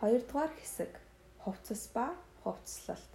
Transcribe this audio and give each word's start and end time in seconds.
Хоёрдугаар 0.00 0.52
хэсэг 0.60 0.92
хувцас 1.40 1.88
ба 1.94 2.12
хувцаслалт. 2.44 3.12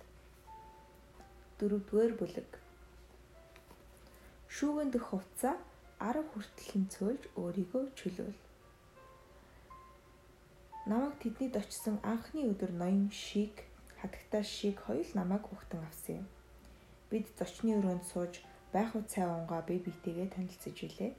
Дөрөвдүгээр 1.61 2.13
бүлэг. 2.17 2.49
Шүүгэн 4.49 4.89
дэх 4.89 5.05
хувцас 5.13 5.61
10 6.01 6.25
хүртэл 6.33 6.67
хэмцөөлж 6.73 7.23
өөрийгөө 7.37 7.83
чөлөөл. 7.93 8.41
Намайг 10.89 11.15
тэднийд 11.21 11.53
очисон 11.61 12.01
анхны 12.01 12.49
өдөр 12.49 12.73
ноён 12.73 13.13
шиг 13.13 13.53
хатагтаа 14.01 14.41
шиг 14.41 14.81
хоёул 14.81 15.11
намайг 15.13 15.45
хөхтөн 15.45 15.85
авсан 15.85 16.25
юм. 16.25 16.27
Бид 17.13 17.29
зочны 17.37 17.77
өрөөнд 17.77 18.09
сууж 18.09 18.41
байх 18.73 18.89
уу 18.97 19.05
цай 19.05 19.29
унгаа 19.29 19.61
бие 19.61 19.85
биетэйгээ 19.85 20.33
танилцж 20.33 20.77
илээ. 20.81 21.13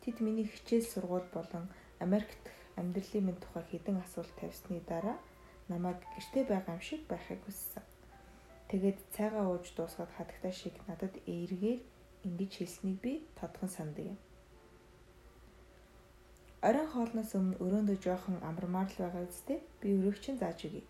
Тэд 0.00 0.16
миний 0.24 0.48
хичээл 0.48 0.88
сургууль 0.88 1.28
болон 1.36 1.68
Америкт 2.00 2.40
амьдралын 2.80 3.24
минь 3.26 3.42
тухай 3.42 3.64
хэдэн 3.68 3.96
асуулт 4.04 4.32
тавьсны 4.40 4.80
дараа 4.90 5.18
намайг 5.68 6.00
гэрте 6.14 6.40
байгаа 6.48 6.74
юм 6.78 6.82
шиг 6.88 7.02
байхыг 7.10 7.40
хүссэн. 7.44 7.84
Тэгээд 8.70 8.98
цайгаа 9.14 9.44
ууж 9.48 9.66
дуусгаад 9.76 10.12
хатагтаа 10.16 10.52
шиг 10.52 10.74
надад 10.88 11.14
эргээр 11.26 11.80
ингэж 12.26 12.52
хэлснийг 12.56 12.98
би 13.04 13.12
тодхон 13.38 13.70
санддаг 13.76 14.06
юм. 14.12 14.18
Оройн 16.68 16.90
хоолноос 16.90 17.32
өмнө 17.38 17.60
өрөөндөө 17.64 17.98
жоохон 18.04 18.36
амармаар 18.48 18.90
л 18.90 19.00
байгаа 19.02 19.24
үстэй 19.30 19.58
би 19.80 19.88
өрөөгч 19.98 20.24
нь 20.34 20.40
зааж 20.42 20.58
өгье. 20.66 20.82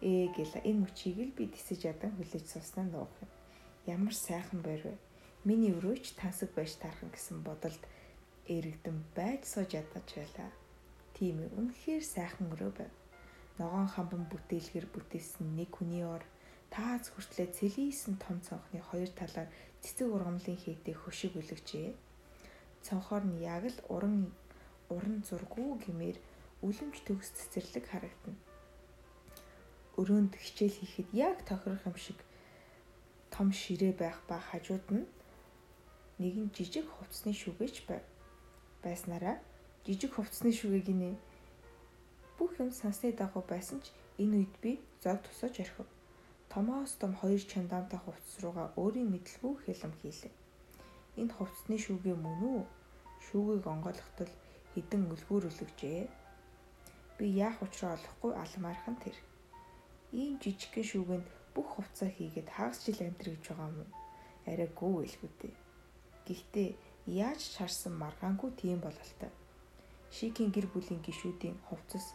Ээ 0.00 0.26
гэл 0.36 0.54
энэ 0.68 0.82
мөчийг 0.86 1.18
л 1.28 1.36
би 1.38 1.44
тисэж 1.50 1.80
ядан 1.92 2.12
хүлээж 2.14 2.46
суснаа 2.46 2.86
нуух 2.86 3.12
юм. 3.24 3.30
Ямар 3.94 4.14
сайхан 4.14 4.60
байр 4.62 4.82
вэ? 4.86 4.94
Миний 5.44 5.74
өрөөч 5.76 6.14
тансаг 6.20 6.50
байж 6.54 6.78
таархан 6.78 7.10
гэсэн 7.12 7.42
бодолд 7.42 7.82
эрэгдэн 8.46 8.96
байж 9.16 9.42
сууж 9.52 9.70
ядаж 9.74 10.06
байлаа. 10.14 10.50
Тийм 11.14 11.46
ээ 11.46 11.54
үнэхээр 11.54 12.02
сайхан 12.02 12.50
өрөө 12.50 12.72
байв. 12.74 12.92
Ногоон 13.58 13.86
хамбан 13.86 14.26
бүтээлгэр 14.26 14.86
бүтээсэн 14.90 15.54
нэг 15.54 15.70
хүний 15.78 16.02
ор 16.02 16.26
таац 16.74 17.14
хүртлээ 17.14 17.54
цэлийсэн 17.54 18.18
том 18.18 18.42
цонхны 18.42 18.82
хоёр 18.82 19.06
талаар 19.14 19.46
цэцэг 19.78 20.10
ургамлын 20.10 20.58
хийтэй 20.58 20.94
хөшиг 20.98 21.38
үлгжээ. 21.38 21.94
Цонхоор 22.82 23.24
нь 23.30 23.46
яг 23.46 23.62
л 23.70 23.78
уран 23.94 24.34
уран 24.90 25.22
зургуу 25.22 25.78
гэмээр 25.78 26.18
үлэмж 26.66 26.96
төгс 27.06 27.30
цэцэрлэг 27.38 27.86
харагдана. 27.86 28.42
Өрөөнд 29.94 30.34
хичээл 30.34 30.74
хийхэд 30.74 31.08
яг 31.14 31.46
тохирох 31.46 31.86
юм 31.86 31.94
шиг 31.94 32.18
том 33.30 33.54
ширээ 33.54 33.94
байх 33.94 34.18
ба 34.26 34.42
хажууд 34.42 34.86
нь 34.90 35.06
нэгэн 36.18 36.50
жижиг 36.50 36.90
хувцсны 36.90 37.30
шүгэж 37.30 37.86
байв. 37.86 38.02
Байснараа 38.82 39.38
жижиг 39.84 40.12
хувцсны 40.14 40.50
шүгээг 40.52 40.88
нэ 40.90 41.10
Бүх 42.38 42.58
юм 42.58 42.70
сансны 42.74 43.12
дагуу 43.14 43.44
байсан 43.46 43.78
ч 43.84 43.94
энэ 44.18 44.36
үед 44.42 44.54
би 44.62 44.72
зог 45.02 45.22
тусаж 45.22 45.54
орхив. 45.64 45.86
Томоос 46.50 46.92
том 46.98 47.14
хоёр 47.20 47.38
чандаантай 47.38 48.00
хувцас 48.02 48.36
руугаа 48.42 48.68
өөрийн 48.82 49.08
мэдлгүй 49.10 49.54
хилэм 49.62 49.92
хийлээ. 50.02 50.34
Энэ 51.20 51.34
хувцсны 51.38 51.76
шүүгээ 51.78 52.16
мөн 52.18 52.38
үү? 52.50 52.62
Шүүгийг 53.26 53.64
онгойлгохтол 53.70 54.32
хідэн 54.74 55.02
өлгүүр 55.14 55.46
өлгөжээ. 55.50 56.10
Би 57.18 57.26
яах 57.46 57.58
учраа 57.62 57.94
олохгүй 57.94 58.32
алмаархан 58.34 58.96
тэр. 58.98 59.16
Ийм 60.10 60.34
жижигхэн 60.42 60.86
шүүгэнд 60.90 61.26
бүх 61.54 61.68
хувцас 61.78 62.10
хийгээд 62.18 62.50
хагас 62.50 62.82
жил 62.82 62.98
амьдрэх 62.98 63.38
гэж 63.38 63.46
байгаа 63.54 63.70
юм. 63.70 63.90
Арай 64.50 64.68
гүү 64.74 64.92
байлгүй. 64.98 65.52
Гэхдээ 66.26 66.68
яаж 67.06 67.40
чарсан 67.54 67.94
маргаангүй 67.94 68.50
тийм 68.58 68.82
бололтой. 68.82 69.30
Шикийн 70.14 70.54
гэр 70.54 70.70
бүлийн 70.70 71.02
гишүүдийн 71.02 71.58
хувцас 71.66 72.14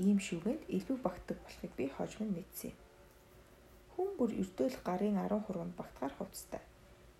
ийм 0.00 0.16
шүгэнд 0.26 0.62
илүү 0.76 0.96
багтдаг 1.04 1.36
болохыг 1.44 1.72
би 1.76 1.84
хожим 1.92 2.32
нь 2.32 2.34
мэдсэн. 2.36 2.72
Хүн 3.92 4.08
бүр 4.16 4.32
өрдөөл 4.40 4.78
гарын 4.88 5.20
10 5.20 5.44
хуруунд 5.44 5.74
багтахаар 5.76 6.14
хувцастай. 6.16 6.62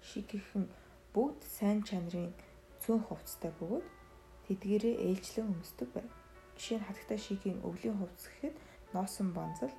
Шигхэн 0.09 0.65
бүгд 1.13 1.41
сайн 1.45 1.85
чанарын 1.85 2.33
цөөн 2.81 3.03
хувцастай 3.05 3.53
бөгөөд 3.61 3.87
тэдгээрээ 4.49 4.97
ээлжлэн 5.05 5.53
өмсдөг 5.53 5.89
байв. 5.93 6.09
Жишээ 6.57 6.79
нь 6.81 6.87
хатагтай 6.89 7.19
шигийн 7.21 7.61
өвлийн 7.69 8.01
хувцас 8.01 8.25
гэхэд 8.33 8.57
носон 8.97 9.29
банзал 9.37 9.75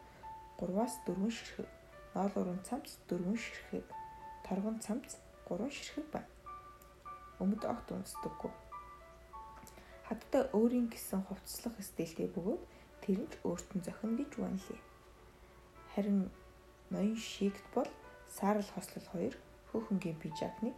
3-аас 0.62 1.02
4 1.10 1.18
ширхэг, 1.34 1.70
ноол 2.14 2.34
уран 2.38 2.62
цамц 2.62 3.02
4 3.10 3.26
ширхэг, 3.34 3.86
торгон 4.46 4.78
цамц 4.86 5.18
3 5.50 5.66
ширхэг 5.74 6.06
байна. 6.14 6.30
Өмд 7.42 7.66
огт 7.66 7.90
өмсдөггүй. 7.90 8.71
Хаттай 10.12 10.44
өөрийн 10.52 10.92
гэсэн 10.92 11.24
хувцаслах 11.24 11.80
стилтэй 11.80 12.28
бөгөөд 12.36 12.64
тэр 13.00 13.24
нь 13.24 13.32
өөрт 13.48 13.70
нь 13.80 13.86
зохино 13.88 14.20
гэж 14.20 14.32
үнэлээ. 14.44 14.82
Харин 15.96 16.28
ноён 16.92 17.16
шигт 17.16 17.64
бол 17.72 17.88
саарл 18.28 18.68
хослол 18.76 19.08
2, 19.16 19.32
хөөхөнгийн 19.72 20.20
пижакныг, 20.20 20.76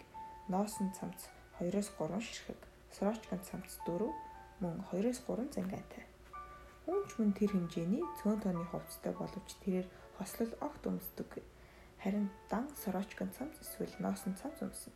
ноосон 0.53 0.93
цамц 0.93 1.33
2-оос 1.57 1.89
3 1.97 2.21
ширхэг, 2.21 2.61
сорочкон 2.93 3.41
цамц 3.41 3.81
4, 3.89 4.05
мөн 4.61 4.85
2-оос 4.93 5.25
3 5.25 5.49
зангаатай. 5.49 6.05
Үүнч 6.85 7.17
мөн 7.17 7.33
тэр 7.33 7.57
хэмжээний 7.57 8.05
цөөн 8.21 8.37
тооны 8.37 8.69
хувцастай 8.69 9.17
боловч 9.17 9.49
тэрээр 9.65 9.89
хослол 10.21 10.53
огт 10.61 10.85
өмсдөг. 10.85 11.41
Харин 12.05 12.29
дан 12.53 12.69
сорочкон 12.77 13.33
цамц 13.33 13.57
эсвэл 13.65 13.97
ноосон 13.97 14.37
цамц 14.37 14.61
өмснө. 14.61 14.93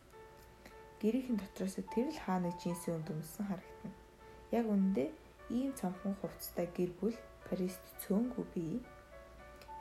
Гэрийнхэн 1.02 1.42
дотроос 1.42 1.82
тэр 1.90 2.06
л 2.14 2.22
хаа 2.22 2.38
нэг 2.38 2.54
джинсийн 2.62 3.02
үнд 3.02 3.10
өмссөн 3.10 3.50
харагдана. 3.50 4.06
Яг 4.48 4.64
үүндээ 4.64 5.08
ийм 5.52 5.76
цамхан 5.76 6.16
хувцастай 6.20 6.68
гэр 6.72 6.92
бүл 7.00 7.16
Парист 7.48 7.84
цөөнгүй 8.04 8.44
бий. 8.54 8.80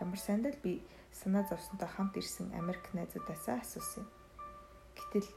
Ямар 0.03 0.19
сандал 0.19 0.55
би 0.63 0.83
санаа 1.11 1.43
зовсонтой 1.47 1.87
хамт 1.87 2.15
ирсэн 2.19 2.51
Америк 2.55 2.83
найзуудаасаа 2.91 3.63
асуусан 3.63 4.03
юм. 4.03 4.11
Гэтэл 4.95 5.29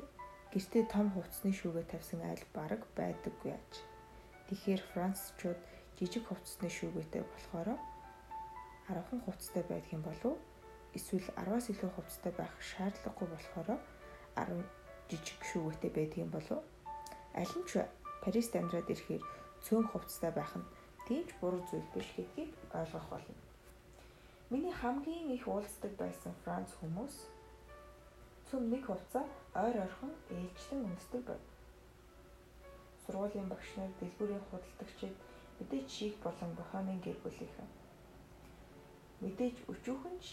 гэртээ 0.51 0.85
том 0.91 1.15
хувцсны 1.15 1.55
шүүгээ 1.55 1.87
тавьсан 1.91 2.21
айл 2.27 2.43
бараг 2.55 2.83
байдаггүй 2.99 3.55
аж. 3.55 3.73
Тэгэхээр 4.51 4.83
Францчууд 4.91 5.61
жижиг 5.95 6.27
хувцсны 6.27 6.67
шүүгээтэй 6.67 7.23
болохоор 7.23 7.79
10хан 8.91 9.21
хувцастай 9.23 9.63
байдгийн 9.71 10.03
болов 10.03 10.35
эсвэл 10.99 11.27
10-аас 11.39 11.71
илүү 11.71 11.91
хувцастай 11.95 12.33
байх 12.35 12.55
шаардлагагүй 12.59 13.29
болохоор 13.31 13.79
10 14.35 14.67
жижиг 15.11 15.41
шүүгээтэй 15.51 15.93
байдгийн 15.95 16.31
болов 16.35 16.67
аль 17.39 17.55
нь 17.59 17.67
ч 17.71 17.87
Парист 18.23 18.53
амьдраад 18.57 18.89
ирэхээр 18.93 19.23
цөөн 19.65 19.87
хувцастай 19.89 20.33
байх 20.37 20.53
нь 20.57 20.71
тийч 21.07 21.29
буруу 21.41 21.63
зүйл 21.69 21.89
биш 21.95 22.09
гэдгийг 22.17 22.53
ойлгох 22.79 23.09
болно. 23.11 23.35
Миний 24.51 24.75
хамгийн 24.81 25.31
их 25.37 25.45
уулздаг 25.49 25.93
байсан 25.97 26.35
Франц 26.45 26.71
хүмүүс 26.81 27.15
цөм 28.51 28.63
нэг 28.73 28.83
хувцас 28.87 29.31
ойр 29.55 29.77
ойрхон 29.85 30.13
ээлжлэн 30.37 30.85
үндэсдэг 30.89 31.23
байв. 31.27 31.43
Сургуулийн 33.07 33.49
багш 33.49 33.69
нар, 33.77 33.93
дэлгүүрийн 34.01 34.45
худалдагчид 34.51 35.15
мэдээж 35.59 35.89
шийх 35.97 36.17
болон 36.25 36.51
бохомын 36.59 37.01
гэр 37.05 37.19
бүлийнхэн. 37.23 37.71
Мэдээж 39.23 39.57
өчүүхэнч 39.73 40.25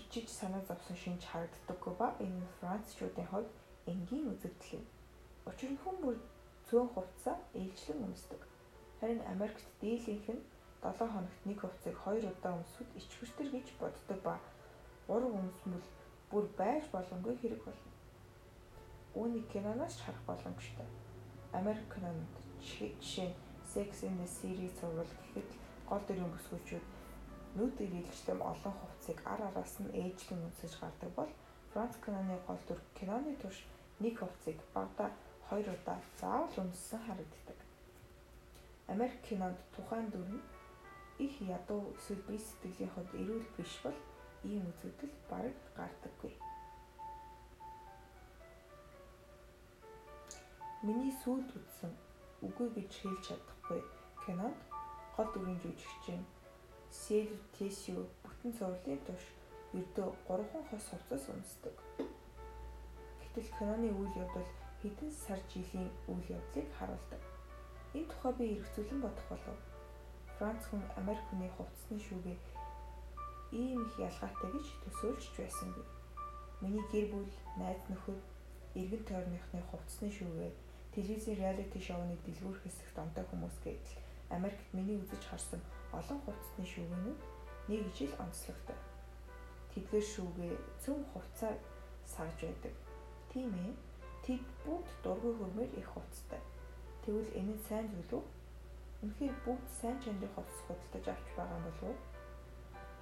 ичиж 0.00 0.26
санаа 0.28 0.62
зовсон 0.68 0.96
шинж 0.96 1.22
харагддаггүй 1.26 1.94
ба 2.00 2.08
энэ 2.24 2.46
Францчуудын 2.58 3.28
хувьд 3.30 3.50
энгийн 3.86 4.30
үзэгдэл 4.32 4.78
юм. 4.78 4.84
Учир 5.48 5.70
нь 5.72 5.80
хүн 5.82 5.96
бүр 6.02 6.16
цөөн 6.68 6.88
хувцас 6.94 7.40
ээлжлэн 7.54 8.04
өмсдөг. 8.06 8.40
Харин 9.00 9.22
Америкт 9.32 9.64
дийлийнх 9.80 10.28
нь 10.28 10.44
7 10.84 11.08
хоногт 11.08 11.42
нэг 11.48 11.58
хувцсыг 11.60 11.96
2 12.04 12.28
удаа 12.28 12.52
өмсөхөд 12.60 12.90
ичвэртэр 13.00 13.48
гэж 13.56 13.66
боддог 13.80 14.18
ба 14.22 14.36
3 15.08 15.24
өмсмөл 15.40 15.86
бүр 16.30 16.44
байж 16.60 16.84
боломгүй 16.92 17.34
хэрэг 17.40 17.62
болно. 17.64 17.92
Үүнийг 19.16 19.46
киноноос 19.52 19.96
харах 20.04 20.22
боломжтой. 20.28 20.88
Америк 21.52 21.86
кинонд 21.94 22.32
жишээ 22.60 23.32
Sex 23.68 24.02
in 24.02 24.16
the 24.16 24.26
City 24.26 24.68
сурвал 24.80 25.12
гэхэд 25.18 25.50
гол 25.88 26.02
дүрийн 26.08 26.32
бүсгүйчүүд 26.32 26.86
нүд 27.56 27.76
ирэлжлэм 27.84 28.40
олон 28.52 28.74
хувцсыг 28.80 29.18
ар 29.32 29.40
араас 29.48 29.74
нь 29.80 29.92
ээжлэн 29.92 30.40
өмсөж 30.48 30.72
гардаг 30.80 31.10
бол 31.16 31.32
Франц 31.72 31.94
киноны 32.04 32.36
гол 32.48 32.60
дүр 32.68 32.80
киноны 32.96 33.36
турш 33.36 33.58
нэг 34.00 34.14
хувцсыг 34.20 34.56
багада 34.72 35.12
хоёр 35.48 35.68
удаа 35.76 35.98
заавал 36.20 36.54
өмссөн 36.62 37.00
харагддаг. 37.06 37.58
Америк 38.92 39.20
кинонд 39.28 39.58
тухайн 39.74 40.08
дүр 40.12 40.28
нь 40.34 40.44
их 41.24 41.34
ядуу 41.40 41.82
эсвэл 41.96 42.22
бие 42.28 42.38
сэтгэлийн 42.38 42.92
хувьд 42.92 43.12
эрүүл 43.20 43.48
биш 43.56 43.72
бол 43.84 43.98
ийм 44.44 44.64
үзэгдэл 44.70 45.14
бараг 45.30 45.56
гардаггүй. 45.76 46.32
Миний 50.86 51.14
сүйд 51.22 51.48
үзсэн 51.58 51.92
үгүй 52.46 52.68
гэж 52.76 52.90
хэлж 53.00 53.22
чадахгүй 53.28 53.80
кинонд 54.24 54.58
гол 55.16 55.28
дүрийн 55.32 55.58
жүжигчин 55.64 56.22
Сэл 56.90 57.34
Тэсио 57.54 58.06
бүтэн 58.22 58.52
цувралын 58.58 59.00
туш 59.06 59.24
ердөө 59.74 60.08
3 60.28 60.68
хос 60.70 60.84
хувцас 60.90 61.24
өмсдөг. 61.34 61.76
Гэтэл 63.20 63.48
киноны 63.58 63.88
үйл 63.92 64.14
явдал 64.24 64.48
хэдэн 64.80 65.10
сар 65.10 65.40
жилийн 65.50 65.90
үйл 66.10 66.26
явдлыг 66.38 66.68
харуулдаг. 66.78 67.22
Энэ 67.94 68.08
тухай 68.10 68.32
би 68.38 68.44
эргцүүлэн 68.56 69.00
бодох 69.02 69.26
болов. 69.30 69.58
Франц 70.38 70.62
хүн 70.70 70.82
Америк 71.00 71.24
хүний 71.28 71.50
хувцсны 71.56 71.98
шүүгээ 71.98 72.38
ийм 73.52 73.80
их 73.86 73.94
ялгаатай 73.98 74.50
гэж 74.52 74.66
төсөөлж 74.84 75.24
байсангүй. 75.38 75.86
Миний 76.60 76.84
гэр 76.92 77.06
бүл, 77.12 77.32
найз 77.56 77.80
нөхөд, 77.88 78.20
эргэн 78.76 79.04
тойрныхны 79.08 79.60
хувцсны 79.70 80.08
шүүгээ 80.12 80.52
телевизийн 80.94 81.38
реалити 81.40 81.80
шоуны 81.80 82.16
дэлгүүр 82.26 82.58
хэсэгт 82.60 82.96
онтой 82.98 83.24
хүмүүс 83.30 83.56
гэдэл 83.64 83.98
Америкт 84.36 84.68
миний 84.76 84.98
үзэж 85.00 85.22
харсан 85.30 85.62
олон 85.92 86.20
хувцсны 86.22 86.64
шүүгэнүүд 86.68 87.20
нэг 87.72 87.82
жил 87.96 88.12
онцлогтой. 88.20 88.78
Тэдгээр 89.72 90.06
шүүгээ 90.12 90.54
цөм 90.84 90.98
хувцаар 91.12 91.56
сарж 92.04 92.36
байдаг. 92.44 92.74
Тийм 93.32 93.52
ээ. 93.54 93.72
Тэд 94.28 94.44
бүгд 94.60 94.88
дургүй 95.00 95.32
хөрмөр 95.40 95.70
их 95.80 95.88
хувцтай. 95.88 96.40
Тэгвэл 97.00 97.32
энэ 97.32 97.56
нь 97.56 97.64
сайн 97.64 97.88
зүйл 97.88 98.20
үү? 98.20 98.24
Үнэхээр 99.00 99.36
бүгд 99.40 99.66
сайн 99.80 99.96
чанарын 100.04 100.34
хувцас 100.36 100.60
худалдаж 100.68 101.04
авч 101.08 101.28
байгаа 101.32 101.60
болов 101.64 101.88
уу? 101.88 101.96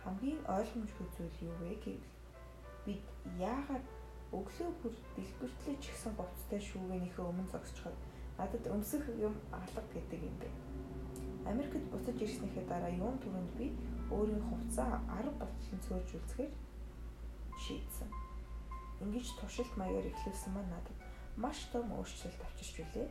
Хамгийн 0.06 0.40
ойлгомжгүй 0.46 1.06
зүйл 1.18 1.38
юу 1.50 1.54
вэ 1.66 1.74
гэвэл 1.82 2.06
бид 2.86 3.02
яагаад 3.42 3.86
өглөө 4.38 4.70
бүр 4.78 4.94
дэлбэртлээ 5.18 5.76
ч 5.82 5.84
гэсэн 5.90 6.14
говцтой 6.14 6.60
шүүгэнийхээ 6.62 7.26
өмнө 7.26 7.50
зогсчиход 7.50 7.96
надад 8.38 8.64
өмсөх 8.70 9.02
юм 9.18 9.34
алга 9.50 9.82
гэдэг 9.90 10.20
юм 10.30 10.36
бэ. 10.38 10.48
Америкт 11.50 11.90
буцаж 11.90 12.22
ирснийхээ 12.22 12.70
дараа 12.70 12.94
юун 12.94 13.18
түрүүнд 13.18 13.52
би 13.58 13.74
өөрийн 14.14 14.46
хувцаа 14.46 15.02
10 15.10 15.34
болтлон 15.42 15.80
цөөрж 15.90 16.10
үлцгээр 16.22 16.52
шийдсэн. 17.66 18.10
Ингиж 19.02 19.26
туршилт 19.34 19.74
маягаар 19.74 20.06
эхлүүлсэн 20.06 20.54
маань 20.54 20.70
надад 20.70 21.05
маш 21.36 21.58
том 21.72 21.92
өөрчлөлт 21.92 22.40
авчирч 22.40 22.80
билээ. 22.80 23.08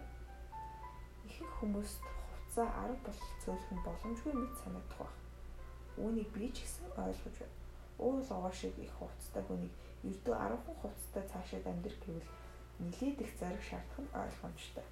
Ихэнх 1.29 1.53
хүмүүст 1.61 2.01
хувцаа 2.01 2.67
10 2.89 3.05
болтол 3.05 3.33
цөөлөх 3.43 3.71
нь 3.73 3.85
боломжгүй 3.85 4.33
мэт 4.33 4.55
санагдах 4.63 4.99
баг. 4.99 5.13
Үүнийг 6.01 6.29
би 6.33 6.49
ч 6.49 6.65
гэсэн 6.65 6.89
ойлгож 6.97 7.35
байна. 7.37 7.57
Уул 8.01 8.25
овоо 8.35 8.51
шиг 8.51 8.73
их 8.81 8.93
хувцастай 8.97 9.43
хүнийг 9.45 9.73
ердөө 10.09 10.35
10 10.35 10.63
хүн 10.63 10.75
хувцастай 10.81 11.23
цаашаад 11.31 11.65
амьдрэх 11.69 11.99
гэвэл 12.03 12.29
нилээд 12.79 13.17
их 13.21 13.31
зариг 13.39 13.63
шаардах 13.63 13.99
нь 14.01 14.15
ойлгомжтой. 14.15 14.85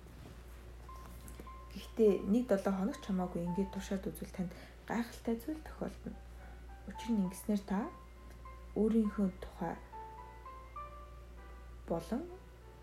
Гэхдээ 1.74 2.12
1-7 2.30 2.78
хоног 2.78 2.98
ч 3.02 3.04
хамаагүй 3.10 3.42
ингээд 3.44 3.74
туршаад 3.74 4.08
үзвэл 4.08 4.36
танд 4.38 4.52
гайхалтай 4.88 5.36
зүйл 5.42 5.62
тохиолдно. 5.66 6.14
Учир 6.88 7.12
нь 7.12 7.24
ингэснээр 7.26 7.64
та 7.66 7.80
өөрийнхөө 8.78 9.30
тухай 9.42 9.76
болон 11.90 12.22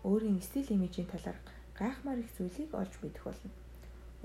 өөрийн 0.03 0.41
стил 0.41 0.65
имижийн 0.69 1.07
талаар 1.07 1.37
гайхмаар 1.77 2.19
их 2.19 2.31
зүйлийг 2.37 2.73
олж 2.73 2.93
мэдэх 3.01 3.23
болно. 3.23 3.51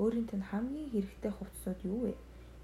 Өөрийнт 0.00 0.32
нь 0.32 0.48
хамгийн 0.50 0.90
хэрэгтэй 0.92 1.32
хувцсууд 1.36 1.80
юу 1.84 2.00
вэ? 2.08 2.12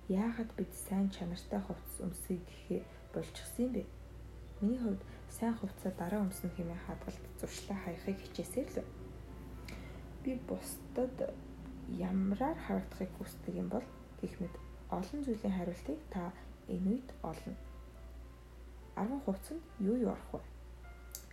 Яагаад 0.08 0.50
бид 0.56 0.72
сайн 0.72 1.08
чанартай 1.12 1.60
хувцас 1.64 1.96
өмсөе 2.00 2.40
гэхээ 2.40 2.80
болчихсон 3.12 3.64
юм 3.64 3.72
бэ? 3.76 3.82
Миний 4.60 4.80
хувьд 4.80 5.02
сайн 5.28 5.54
хувцас 5.60 5.92
дараа 5.96 6.24
өмснө 6.24 6.50
хэмээн 6.56 6.84
хадгалт 6.88 7.24
зуршлаа 7.40 7.78
хаяхыг 7.84 8.18
хичээсээр 8.20 8.68
л. 8.80 8.88
Би 10.24 10.32
бусдад 10.48 11.16
ямраар 11.88 12.58
харагдахыг 12.64 13.12
хүсдэг 13.16 13.54
юм 13.60 13.68
бол 13.68 13.84
гэх 14.20 14.40
мэт 14.40 14.54
олон 14.88 15.20
зүйлийн 15.24 15.56
хариултыг 15.56 16.00
та 16.08 16.32
энэ 16.68 16.88
үед 16.96 17.08
олно. 17.20 17.56
10 18.96 19.24
хувцас 19.24 19.56
нь 19.56 19.64
юу 19.84 19.96
юу 20.04 20.10
орох 20.16 20.30
вэ? 20.32 20.40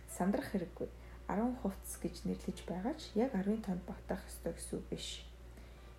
Сандрах 0.08 0.48
хэрэггүй. 0.52 0.88
10 1.30 1.62
хувцас 1.62 1.94
гэж 2.02 2.26
нэрлэж 2.26 2.58
байгаа 2.66 2.94
ч 2.98 3.14
яг 3.14 3.30
10 3.38 3.62
тонд 3.62 3.82
багтаах 3.86 4.26
ёстой 4.26 4.52
гэсэн 4.58 4.82
үг 4.82 4.86
биш. 4.90 5.22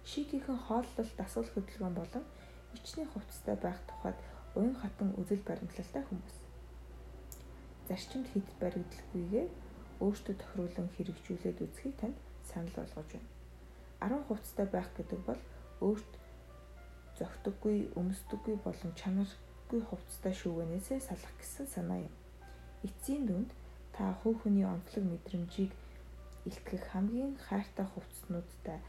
Шикийнхэн 0.04 0.60
хооллолт 0.68 1.16
дасгал 1.16 1.48
хөдөлгөөн 1.56 1.96
болон 1.96 2.26
ичний 2.76 3.08
хувцастай 3.08 3.56
байх 3.56 3.80
тухайд 3.88 4.20
уян 4.60 4.76
хатан 4.76 5.16
үзэл 5.16 5.44
баримтлалтай 5.48 6.04
хүмүүс. 6.04 6.38
Зарчимд 7.88 8.28
хэд 8.34 8.48
баригдалгүйгээр 8.60 9.50
өөртөө 10.04 10.36
тохируулан 10.36 10.90
хэрэгжүүлээд 10.96 11.64
үзхийг 11.64 11.96
танд 12.02 12.18
санал 12.44 12.76
болгож 12.76 13.08
байна. 13.16 13.30
10 14.02 14.28
хувцастай 14.28 14.68
байх 14.68 14.90
гэдэг 14.98 15.22
бол 15.30 15.42
өөрт 15.88 16.12
зөгтөггүй, 17.20 17.78
өмсдөггүй 18.00 18.56
болон 18.66 18.92
чанаргүй 19.00 19.82
хувцастай 19.88 20.34
шүүгэнээсээ 20.42 21.00
салах 21.00 21.36
гэсэн 21.40 21.68
санаа 21.70 22.00
юм. 22.04 22.14
Эцсийн 22.84 23.24
дүнд 23.30 23.50
та 24.02 24.18
хувь 24.24 24.42
хүний 24.42 24.66
онцлог 24.66 25.06
мэдрэмжийг 25.06 25.72
илтгэх 26.50 26.90
хамгийн 26.90 27.38
хайртай 27.38 27.86
хувцснуудтай 27.86 28.80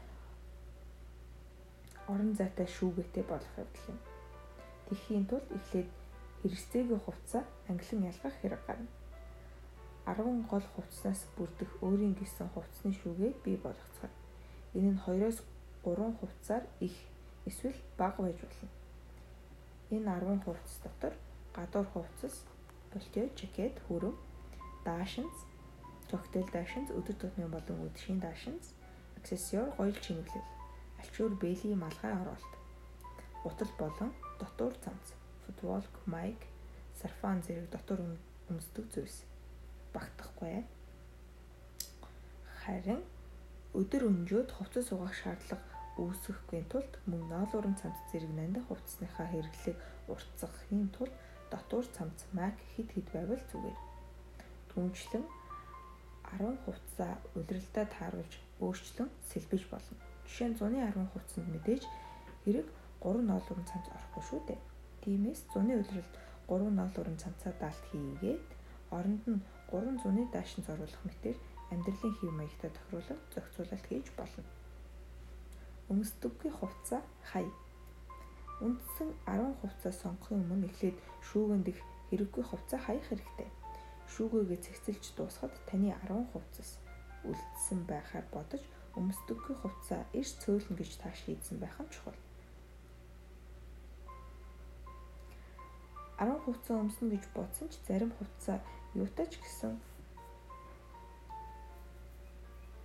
орон 2.09 2.33
зайтай 2.33 2.65
шүүгээтэй 2.65 3.21
болох 3.29 3.53
явдал 3.61 3.89
юм. 3.93 3.99
Тэхийн 4.89 5.25
тулд 5.29 5.45
эхлээд 5.53 5.89
хэрэгцээгүй 6.41 6.99
хувцас 7.05 7.45
англин 7.69 8.09
ялгах 8.09 8.33
хэрэг 8.41 8.61
гарна. 8.65 8.89
10 10.09 10.49
гол 10.49 10.65
хувцснаас 10.73 11.21
бүрдэх 11.37 11.69
өөрийн 11.85 12.17
гэсэн 12.17 12.49
хувцсны 12.49 12.97
шүүгээ 12.97 13.31
бий 13.45 13.57
болгоцгоо. 13.61 14.09
Энэ 14.73 14.97
нь 14.97 15.01
2-оос 15.05 15.37
3 15.85 16.09
хувцаар 16.17 16.65
их 16.81 16.97
эсвэл 17.45 17.77
бага 18.01 18.25
байж 18.25 18.41
болно. 18.41 18.69
Энэ 19.93 20.09
10 20.09 20.41
хувцас 20.41 20.77
дотор 20.81 21.13
гадуур 21.53 21.85
хувцас, 21.93 22.35
болтё, 22.91 23.29
жакет, 23.37 23.77
хүрэн, 23.85 24.17
даашинз, 24.85 25.35
коктейл 26.11 26.49
даашинз, 26.53 26.89
өдөр 26.91 27.15
тутмын 27.15 27.51
болон 27.51 27.87
үдшийн 27.87 28.19
даашинз, 28.19 28.73
аксессуар, 29.17 29.69
гоёл 29.77 29.95
чимэглэл, 30.03 30.47
альчуур 31.01 31.33
бэлийн 31.41 31.79
малгай 31.79 32.13
оролт, 32.13 32.53
гутал 33.43 33.71
болон 33.79 34.11
дотуур 34.39 34.73
цамц, 34.83 35.15
футболк, 35.45 35.93
майк, 36.05 36.41
сарфан 37.01 37.41
зэрэг 37.43 37.69
дотор 37.69 37.99
өмсдөг 38.49 38.85
зүйлс 38.93 39.23
багтахгүй. 39.93 40.63
Харин 42.63 43.01
өдөр 43.73 44.07
өнжөөд 44.09 44.49
хувцас 44.53 44.91
угаах 44.93 45.15
шаардлага 45.17 45.73
үүсгэхгүй 45.97 46.61
тулд 46.71 46.93
мөн 47.09 47.21
ноолуурын 47.29 47.75
цамц 47.77 47.97
зэрэг 48.11 48.31
нандин 48.33 48.65
хувцсныхаа 48.65 49.27
хэрэглээг 49.29 49.77
уртцахын 50.09 50.89
тулд 50.95 51.13
дотуур 51.51 51.85
цамц 51.95 52.17
мак 52.37 52.57
хэд 52.73 52.89
хэд 52.95 53.07
байвал 53.13 53.43
зүгээр. 53.51 53.92
Түүнчлэн 54.73 55.25
10 56.33 56.57
хувцас 56.65 57.21
улиралдаа 57.37 57.85
тааруулж 57.95 58.33
өөрчлөн 58.57 59.09
сэлбэж 59.29 59.63
болно. 59.69 59.95
Жишээ 60.25 60.49
нь 60.49 60.57
зуны 60.57 60.77
10 60.81 61.13
хувцсанд 61.13 61.47
мэдээж 61.53 61.83
хэрэг 62.43 62.67
3 63.05 63.21
ноолуурын 63.29 63.69
цамц 63.69 63.85
орохгүй 63.93 64.23
шүү 64.29 64.41
дээ. 64.49 64.59
Тиймээс 65.05 65.41
зуны 65.53 65.73
улиралд 65.77 66.13
3 66.49 66.73
ноолуурын 66.79 67.21
цамцаа 67.21 67.53
даалт 67.61 67.83
хийгээд 67.91 68.41
оронд 68.97 69.23
нь 69.29 69.41
3 69.69 70.01
зуны 70.03 70.23
даашин 70.33 70.65
зориулах 70.65 71.03
мэтээр 71.05 71.37
амьдралын 71.71 72.13
хэв 72.17 72.31
маягтай 72.33 72.71
тохируулан 72.73 73.19
зохицуулалт 73.33 73.85
хийж 73.89 74.07
болно. 74.17 74.43
Өмсдөггүй 75.91 76.51
хувцас 76.59 77.05
хай. 77.29 77.45
Үндсэн 78.65 79.09
10 79.27 79.59
хувцас 79.61 79.95
сонгохын 80.01 80.41
өмнө 80.43 80.67
эхлээд 80.69 80.97
шүүгэн 81.27 81.61
дэх 81.67 81.77
хэрэггүй 82.09 82.43
хувцас 82.47 82.81
хаях 82.85 83.05
хэрэгтэй. 83.09 83.49
Шүүгээгээ 84.11 84.59
цэгцэлж 84.65 85.05
дуусахад 85.15 85.53
таны 85.69 85.95
10 85.95 86.31
хувцас 86.31 86.69
үлдсэн 87.23 87.79
байхаар 87.87 88.27
бодож 88.35 88.63
өмсдөггүй 88.99 89.55
хувцас 89.59 90.03
эрс 90.19 90.31
цөөлнө 90.43 90.77
гэж 90.77 90.91
тааш 91.01 91.19
хийдсэн 91.25 91.57
байх 91.63 91.77
нь 91.79 91.91
чухал. 91.93 92.19
10 96.19 96.43
хувцас 96.45 96.77
өмснө 96.83 97.07
гэж 97.15 97.23
бодсон 97.35 97.67
ч 97.71 97.79
зарим 97.87 98.11
хувцас 98.17 98.61
юутай 98.93 99.27
ч 99.31 99.41
гэсэн 99.41 99.73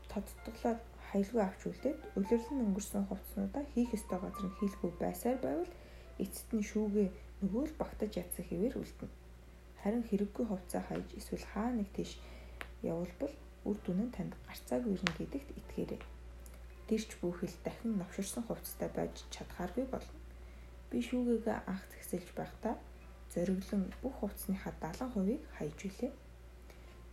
тодтоглоод 0.09 0.81
хаялгүй 1.09 1.43
авч 1.45 1.61
үлдээд 1.69 1.99
улирлан 2.19 2.65
өнгөрсөн 2.67 3.05
хувцснуудаа 3.07 3.65
хийх 3.73 3.93
ёстой 3.99 4.19
газар 4.25 4.45
нь 4.49 4.57
хийлгүй 4.59 4.91
байсаар 5.03 5.39
байвал 5.45 5.73
эцэст 6.25 6.51
нь 6.57 6.69
шүүгээ 6.71 7.09
нөгөө 7.43 7.65
л 7.69 7.79
багтаж 7.81 8.11
ядсан 8.23 8.45
хэвээр 8.49 8.75
үлдэнэ. 8.81 9.18
Харин 9.89 10.05
хэрэггүй 10.05 10.45
хувцас 10.49 10.85
хайж 10.85 11.09
эсвэл 11.17 11.47
хаа 11.49 11.73
нэг 11.73 11.89
тийш 11.97 12.21
явуулбал 12.85 13.33
үр 13.65 13.77
дүн 13.81 14.01
нь 14.05 14.13
танд 14.13 14.37
гарцаагүй 14.45 14.93
ирнэ 14.93 15.13
гэдэгт 15.17 15.49
итгээрэй. 15.61 16.01
Тэрч 16.93 17.11
бүхэл 17.25 17.57
дахин 17.65 17.97
навширсан 17.97 18.45
хувцастай 18.45 18.93
байж 18.93 19.25
чадхааргүй 19.33 19.89
болно. 19.89 20.21
Би 20.93 21.01
шүүгээгээ 21.09 21.59
анх 21.73 21.85
зэгсэлж 21.89 22.29
байхдаа 22.37 22.77
зориглон 23.33 23.89
бүх 24.05 24.15
хувцсныхаа 24.21 24.77
70%-ийг 24.77 25.43
хайж 25.57 25.79
үлээ. 25.89 26.13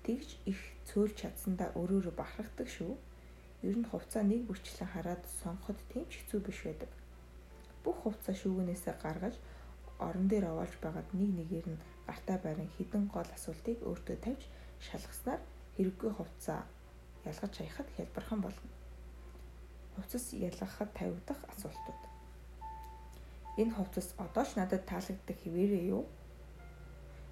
Тэгж 0.04 0.30
их 0.52 0.60
цөөлж 0.92 1.16
чадсандаа 1.16 1.72
өрөөрөө 1.80 2.12
бахархдаг 2.20 2.68
шүү. 2.68 2.92
Ер 3.64 3.76
нь 3.80 3.88
хувцаа 3.88 4.24
нэг 4.28 4.52
бүрчлэн 4.52 4.92
хараад 4.92 5.24
сонгоход 5.40 5.80
тийм 5.96 6.04
ч 6.12 6.20
хэцүү 6.20 6.40
биш 6.44 6.60
байдаг. 6.68 6.92
Бүх 7.88 8.04
хувцаа 8.04 8.36
шүүгнээсээ 8.36 8.96
гаргаж 9.00 9.40
орон 10.04 10.28
дээр 10.28 10.52
овоолж 10.52 10.76
байгаад 10.84 11.08
нэг 11.16 11.32
нэгээр 11.40 11.68
нь 11.72 11.95
гартаа 12.08 12.38
барин 12.46 12.70
хідэн 12.78 13.08
гол 13.14 13.30
асуултыг 13.38 13.78
өөртөө 13.84 14.18
тавьж 14.26 14.42
шалгаснаар 14.88 15.42
хэрэггүй 15.76 16.12
хувцаа 16.16 16.62
ялгаж 17.26 17.54
хаяхад 17.58 17.90
хялбархан 17.96 18.42
болно. 18.42 18.70
Хувцас 19.96 20.34
ялгахад 20.34 20.92
тавигдах 20.94 21.40
асуултууд. 21.54 22.02
Энэ 23.58 23.74
хувцас 23.78 24.14
одоо 24.18 24.46
ч 24.46 24.56
надад 24.56 24.84
таалагддаг 24.86 25.38
хэвээрээ 25.44 25.84
юу? 25.96 26.04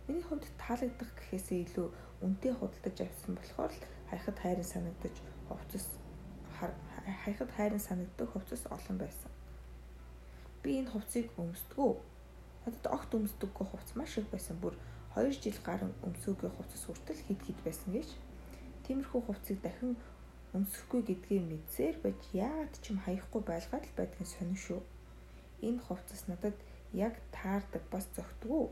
Миний 0.07 0.23
хувьд 0.23 0.47
таалагдах 0.57 1.11
гэхээсээ 1.15 1.59
илүү 1.67 1.87
үнтэй 2.25 2.53
худалдаж 2.55 2.97
авсан 3.03 3.35
болохоор 3.35 3.71
л 3.71 3.83
хайхад 4.09 4.37
хайрын 4.39 4.71
санагдаж 4.73 5.15
хувцас 5.47 5.85
хайхад 7.23 7.51
хайрын 7.55 7.79
санагддаг 7.79 8.27
хувцас 8.31 8.63
олон 8.71 8.97
байсан. 8.97 9.31
Би 10.63 10.79
энэ 10.79 10.91
хувцсыг 10.91 11.27
өмсдгөө. 11.35 11.91
Надад 12.63 12.85
огт 12.95 13.11
өмсдөггүй 13.17 13.65
хувцс 13.67 13.95
маш 13.99 14.17
их 14.19 14.27
байсан. 14.31 14.57
Бүр 14.63 14.75
2 15.15 15.35
жил 15.43 15.59
гарan 15.67 15.91
өмсөөгүй 16.07 16.49
хувцас 16.53 16.83
хүртэл 16.87 17.21
хид 17.27 17.41
хид 17.45 17.59
байсан 17.65 17.89
гэж. 17.93 18.09
Тиймэрхүү 18.87 19.21
хувцсыг 19.27 19.59
дахин 19.61 19.93
өмсөхгүй 20.57 21.01
гэдгийг 21.07 21.43
мэдсээр 21.51 21.95
байж 22.03 22.19
яагаад 22.33 22.73
ч 22.81 22.83
юм 22.91 22.99
хаяхгүй 23.05 23.41
байлгаад 23.49 23.85
л 23.89 23.97
байдгийг 23.97 24.29
сонин 24.31 24.59
шүү. 24.65 24.81
Энэ 25.67 25.83
хувцас 25.85 26.21
надад 26.31 26.57
яг 26.93 27.13
таардаг 27.35 27.83
бас 27.93 28.05
зөгтгөө. 28.15 28.65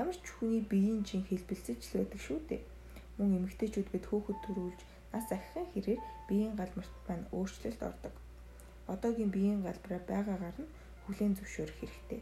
Ямар 0.00 0.16
ч 0.16 0.26
хүний 0.34 0.64
биеийн 0.72 1.04
чин 1.08 1.22
хэлбэлцэж 1.28 1.80
л 1.86 1.96
байдаг 2.00 2.20
шүү 2.24 2.40
дээ. 2.48 2.62
Мөн 3.18 3.36
эмэгтэйчүүд 3.38 3.88
бид 3.92 4.04
хөөхөд 4.08 4.38
төрүүлж 4.44 4.80
нас 5.12 5.26
ахихын 5.36 5.68
хэрээр 5.72 6.00
биеийн 6.28 6.54
галбарт 6.56 6.94
маань 7.06 7.28
өөрчлөлт 7.36 7.82
ордог. 7.88 8.14
Одоогийн 8.88 9.30
биеийн 9.36 9.60
галбараа 9.66 10.02
байгаагаар 10.08 10.56
нь 10.64 10.72
хүлээн 11.04 11.36
зөвшөөрөх 11.36 11.78
хэрэгтэй. 11.80 12.20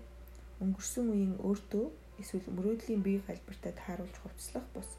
Өнгөрсөн 0.61 1.07
үеийн 1.13 1.35
өөртөө 1.41 1.87
эсвэл 2.21 2.47
мөрөөдлийн 2.57 3.03
бие 3.03 3.21
галбартаа 3.29 3.73
тааруулж 3.81 4.17
хувцлах 4.21 4.67
бус 4.75 4.91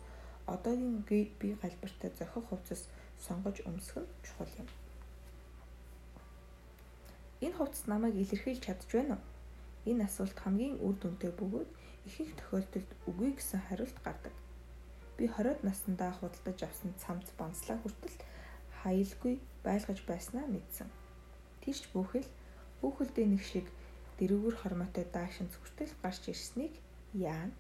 одоогийн 0.54 1.06
бие 1.40 1.56
галбартаа 1.62 2.10
зохих 2.18 2.46
хувцас 2.50 2.82
сонгож 3.26 3.58
өмсөх 3.70 4.02
нь 4.02 4.12
чухал 4.26 4.54
юм. 4.62 4.68
Энэ 7.46 7.58
хувцас 7.58 7.86
намайг 7.86 8.16
илэрхийлж 8.18 8.62
чадж 8.66 8.90
байна 8.94 9.16
уу? 9.18 9.24
Энэ 9.90 10.06
асуулт 10.10 10.38
хамгийн 10.38 10.82
үр 10.86 10.96
дүнтэй 10.98 11.32
бөгөөд 11.38 11.70
ихэнх 12.10 12.34
тохиолдолд 12.38 12.90
үгүй 13.10 13.30
гэсэн 13.38 13.62
хариулт 13.66 13.98
гардаг. 14.06 14.34
Би 15.18 15.26
20-од 15.30 15.62
наснда 15.66 16.10
худалдаж 16.18 16.60
авсан 16.66 16.94
цамц 17.02 17.28
банслаа 17.38 17.78
хүртэл 17.82 18.18
хаялгүй 18.82 19.36
байлгаж 19.66 20.00
байснаа 20.10 20.46
мэдсэн. 20.50 20.90
Тэрч 21.62 21.94
бүхэл 21.94 22.30
хүүхэлдээ 22.82 23.26
нэг 23.30 23.42
шиг 23.46 23.66
дэрүүгэр 24.22 24.56
хормоотой 24.62 25.06
даашинц 25.10 25.58
хүртэл 25.58 25.94
гарч 26.06 26.30
ирснийг 26.30 26.74
яана. 27.18 27.58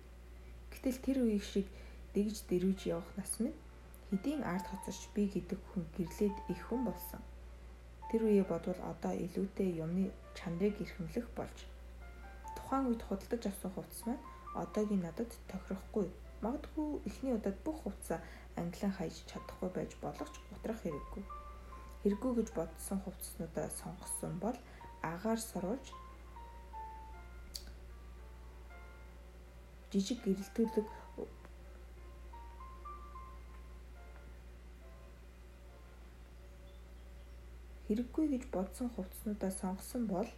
Гэтэл 0.69 0.97
тэр 1.01 1.17
үеиг 1.25 1.41
шиг 1.41 1.65
дэгж 2.13 2.45
дэрүүж 2.45 2.79
явах 2.93 3.09
нас 3.17 3.33
минь 3.41 3.57
хэдийн 4.13 4.45
ард 4.45 4.69
хоцорч 4.69 5.09
би 5.17 5.25
гэдэг 5.33 5.57
хүн 5.73 5.89
гэрлээд 5.97 6.37
их 6.53 6.61
хүн 6.69 6.85
болсон. 6.85 7.21
Тэр 8.13 8.29
үе 8.29 8.43
бодвол 8.45 8.77
одоо 8.85 9.13
илүүтэй 9.25 9.81
юмны 9.81 10.13
чанарыг 10.37 10.77
эрхэмлэх 10.77 11.27
болж 11.33 11.57
тухайн 12.55 12.85
үед 12.93 13.01
худалдаж 13.09 13.43
авсан 13.49 13.71
хувцас 13.73 14.05
маань 14.05 14.25
одоогийн 14.61 15.01
надад 15.01 15.31
тохирохгүй 15.49 16.07
Магадгүй 16.41 17.05
эхний 17.05 17.33
удаад 17.37 17.57
бүх 17.61 17.77
хувцас 17.85 18.17
англиан 18.57 18.93
хайж 18.97 19.15
чадахгүй 19.29 19.69
байж 19.77 19.91
болох 20.01 20.29
ч 20.33 20.35
утрах 20.49 20.81
хэрэггүй. 20.81 21.23
Хэрэггүй 22.01 22.31
гэж 22.37 22.49
бодсон 22.57 22.97
хувцаснуудаа 23.05 23.69
сонгосон 23.69 24.33
бол 24.41 24.57
агаар 25.05 25.37
сурвалж 25.37 25.85
жижиг 29.91 30.19
гэрэлтүүлэг 30.25 30.88
хэрэггүй 37.91 38.25
гэж 38.33 38.43
бодсон 38.55 38.88
хувцснуудаа 38.95 39.51
сонгосон 39.62 40.03
бол 40.13 40.29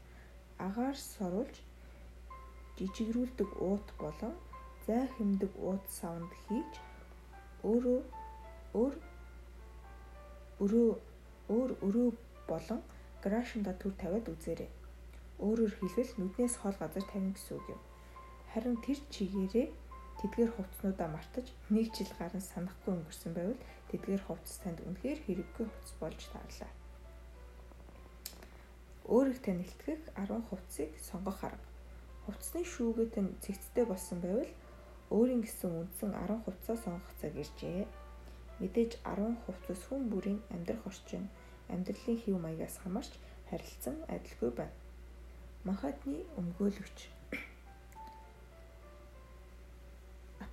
агаар 0.67 0.97
сурвалж 0.97 1.55
жижигрүүлдэг 2.77 3.49
уут 3.67 3.87
болон 4.01 4.33
зай 4.85 5.05
хэмдэг 5.15 5.51
ууд 5.67 5.83
савнд 5.99 6.31
хийж 6.43 6.73
өөрөө 7.69 7.99
өөр 8.81 8.93
өрөө 10.63 10.91
өөр 11.55 11.71
өрөө 11.87 12.09
болон 12.49 12.81
грашинда 13.23 13.73
төр 13.81 13.93
тавиад 14.01 14.27
үзээрэй. 14.33 14.71
Өөрөөр 15.45 15.73
хэлбэл 15.77 16.11
нүднээс 16.19 16.55
хол 16.61 16.75
газар 16.81 17.05
тавина 17.11 17.33
гэсэн 17.37 17.57
үг 17.57 17.67
юм. 17.75 17.81
Харин 18.53 18.77
тэр 18.85 19.01
чигээрээ 19.09 19.67
тэдгээр 20.21 20.51
хувцснуудаа 20.53 21.09
мартаж 21.09 21.49
нэг 21.73 21.89
жил 21.89 22.13
гарan 22.21 22.37
санахгүй 22.37 22.93
өнгөрсөн 22.93 23.33
байвал 23.33 23.61
тэдгээр 23.89 24.21
хувцс 24.29 24.61
танд 24.61 24.77
үнэхээр 24.85 25.19
хэрэггүй 25.25 25.65
хувцс 25.65 25.93
болж 25.97 26.21
таарлаа. 26.29 26.69
Өөрийг 29.09 29.41
танилцгах 29.41 30.05
10 30.13 30.45
хувцсыг 30.53 30.93
сонгох 31.01 31.41
арга. 31.41 31.65
Хувцсны 32.29 32.61
шүүгээд 32.61 33.15
нь 33.25 33.35
цэгцтэй 33.41 33.85
болсон 33.89 34.21
байвал 34.21 34.51
өөрийн 35.09 35.41
гэсэн 35.41 35.73
үндсэн 35.73 36.13
10 36.13 36.45
хувцас 36.45 36.79
сонгох 36.85 37.13
цаг 37.17 37.33
иржээ. 37.33 37.89
Мэдээж 38.61 39.01
10 39.01 39.33
хувцас 39.49 39.81
хүн 39.89 40.13
бүрийн 40.13 40.39
амьдрах 40.53 40.85
орчин, 40.85 41.25
амьдралын 41.73 42.21
хэв 42.21 42.37
маягаас 42.37 42.77
хамаарч 42.85 43.17
харилцан 43.49 43.97
адилгүй 44.13 44.51
байна. 44.53 44.77
Манхатны 45.65 46.21
өмгөөлөгч 46.37 47.12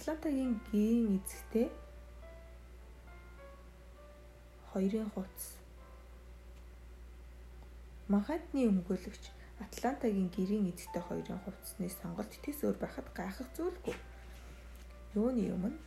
Атлантагийн 0.00 0.56
гэрийн 0.72 1.20
эзэгтэй 1.20 1.68
хоёрын 4.72 5.08
хувцас 5.12 5.60
Манхатны 8.08 8.64
өмгөөлөгч 8.70 9.24
Атлантагийн 9.60 10.32
гэрийн 10.32 10.72
эзэгтэй 10.72 11.02
хоёрын 11.04 11.40
хувцсны 11.44 11.84
сонголт 12.00 12.32
тэс 12.40 12.64
өөр 12.64 12.80
байхад 12.80 13.12
гайхах 13.12 13.48
зүйлгүй 13.52 13.96
юуны 15.20 15.44
өмнө 15.52 15.78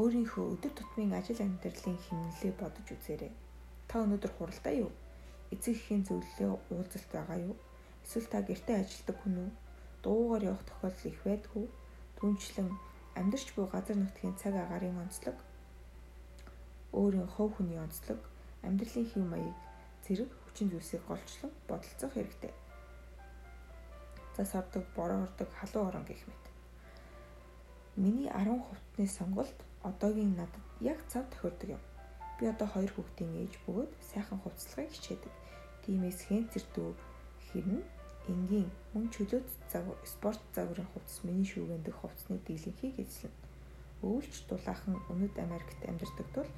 өөрийнхөө 0.00 0.44
өдөр 0.56 0.72
тутмын 0.72 1.12
ажил 1.20 1.44
амьдралын 1.44 1.98
хэмнэлээ 2.08 2.52
бодож 2.56 2.88
үзээрэй. 2.88 3.32
Та 3.88 4.00
өнөөдөр 4.00 4.32
хуралдаа 4.32 4.74
юу? 4.84 4.92
Эцэг 5.52 5.76
эхийн 5.76 6.08
зөвлөлөө 6.08 6.52
уулзалт 6.72 7.10
байгаа 7.12 7.38
юу? 7.52 7.56
Эсвэл 8.00 8.32
та 8.32 8.40
гэртээ 8.40 8.80
ажилладаг 8.80 9.16
хүн 9.20 9.36
үү? 9.44 9.50
Дуугаар 10.00 10.42
явах 10.50 10.64
тохиолдол 10.64 11.12
их 11.12 11.20
байдгүй. 11.28 11.66
Түнчлэн 12.18 12.68
амьдарч 13.14 13.54
буй 13.54 13.66
газар 13.70 13.96
нутгийн 13.96 14.34
цаг 14.42 14.54
агарын 14.58 14.98
онцлог, 15.04 15.38
өөрийн 16.90 17.30
хов 17.30 17.54
хүний 17.54 17.78
онцлог, 17.78 18.18
амьдралын 18.66 19.06
хэв 19.06 19.22
маяг 19.22 19.54
зэрэг 20.02 20.30
хүчин 20.42 20.66
зүйлсийг 20.70 21.02
голчлон 21.06 21.52
бодолцох 21.68 22.12
хэрэгтэй. 22.14 22.52
Зас 24.34 24.50
ордог, 24.60 24.84
бороо 24.96 25.22
ордог, 25.26 25.48
халуун 25.58 25.88
орон 25.88 26.04
гэх 26.10 26.22
мэт. 26.26 26.44
Миний 28.02 28.30
10 28.34 28.66
хувтны 28.66 29.06
сонголт 29.06 29.58
одоогийн 29.82 30.34
надад 30.34 30.64
яг 30.80 30.98
цав 31.06 31.22
тохиордог 31.30 31.70
юм. 31.78 31.82
Би 32.40 32.46
одоо 32.46 32.66
хоёр 32.66 32.90
хүүхдийн 32.94 33.46
ээж 33.46 33.54
бөгөөд 33.62 33.92
сайхан 34.10 34.38
хувцлагыг 34.42 34.90
хичээдэг. 34.90 35.32
Тимээс 35.82 36.20
хэнцэр 36.26 36.64
дүү 36.74 36.90
хэрнэ 37.46 37.82
энгийн 38.32 38.68
мөн 38.92 39.06
чөлөөт 39.14 39.48
цаг 39.70 39.84
спорт 40.04 40.42
загварын 40.54 40.88
хувцас 40.92 41.24
миний 41.24 41.48
шүүгэн 41.48 41.82
дэх 41.84 41.96
хувцсны 42.00 42.36
дийлэнхийг 42.46 42.96
эзлэн. 43.04 43.34
Өвөлч 44.06 44.34
дулаахан 44.48 44.94
Өмнөд 45.10 45.34
Америкт 45.44 45.80
амьдардаг 45.90 46.28
тул 46.34 46.50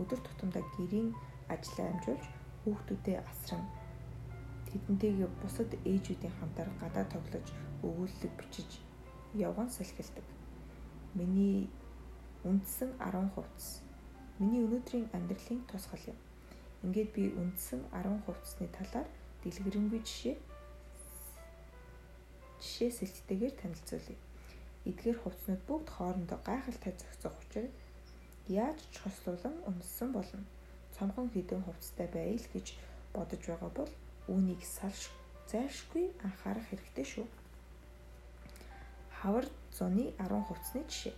өдөр 0.00 0.20
тутамдаа 0.22 0.64
гэрийн 0.76 1.10
ажлаа 1.54 1.86
амжуулж 1.92 2.24
хүүхдүүдээ 2.62 3.18
асран 3.30 3.64
тэдэнтэйгээ 4.68 5.30
бусад 5.42 5.70
ээжүүдийн 5.90 6.34
хамтаар 6.38 6.70
гадаа 6.80 7.04
тоглож 7.12 7.46
өгүүлэлэг 7.86 8.32
бичиж 8.40 8.70
явган 9.34 9.70
салхилдаг. 9.70 10.26
Миний 11.14 11.68
үндсэн 12.44 12.90
10 13.00 13.34
хувцас. 13.34 13.80
Миний 14.38 14.62
өнөөдрийн 14.66 15.06
амьдралын 15.16 15.60
тусгал 15.70 16.04
юм. 16.12 16.18
Ингээд 16.84 17.10
би 17.16 17.24
үндсэн 17.40 17.80
10 17.92 18.24
хувцсны 18.26 18.66
талаар 18.76 19.08
дэлгэрэнгүй 19.42 20.00
жишээ 20.04 20.36
жишээ 22.62 22.90
сэлттэйгээр 22.98 23.54
танилцуулъя. 23.60 24.18
Эдгээр 24.88 25.18
хувцснууд 25.20 25.62
бүгд 25.68 25.88
хоорондоо 25.90 26.38
гайхалтай 26.46 26.92
зохицох 26.94 27.34
учраа 27.42 27.68
яаж 28.48 28.78
ч 28.92 28.94
хослуулан 29.02 29.56
өмссөн 29.68 30.10
болно. 30.14 30.46
Цомхон 30.94 31.28
хідэн 31.34 31.62
хувцастай 31.66 32.08
байл 32.16 32.46
гэж 32.54 32.66
бодож 33.14 33.42
байгаа 33.46 33.70
бол 33.74 33.92
үүнийг 34.32 34.62
салш 34.62 35.10
зайлшгүй 35.50 36.06
анхаарах 36.26 36.66
хэрэгтэй 36.70 37.06
шүү. 37.12 37.26
Хавар 39.18 39.46
зуны 39.76 40.14
10 40.18 40.46
хувцсны 40.48 40.82
жишээ. 40.86 41.14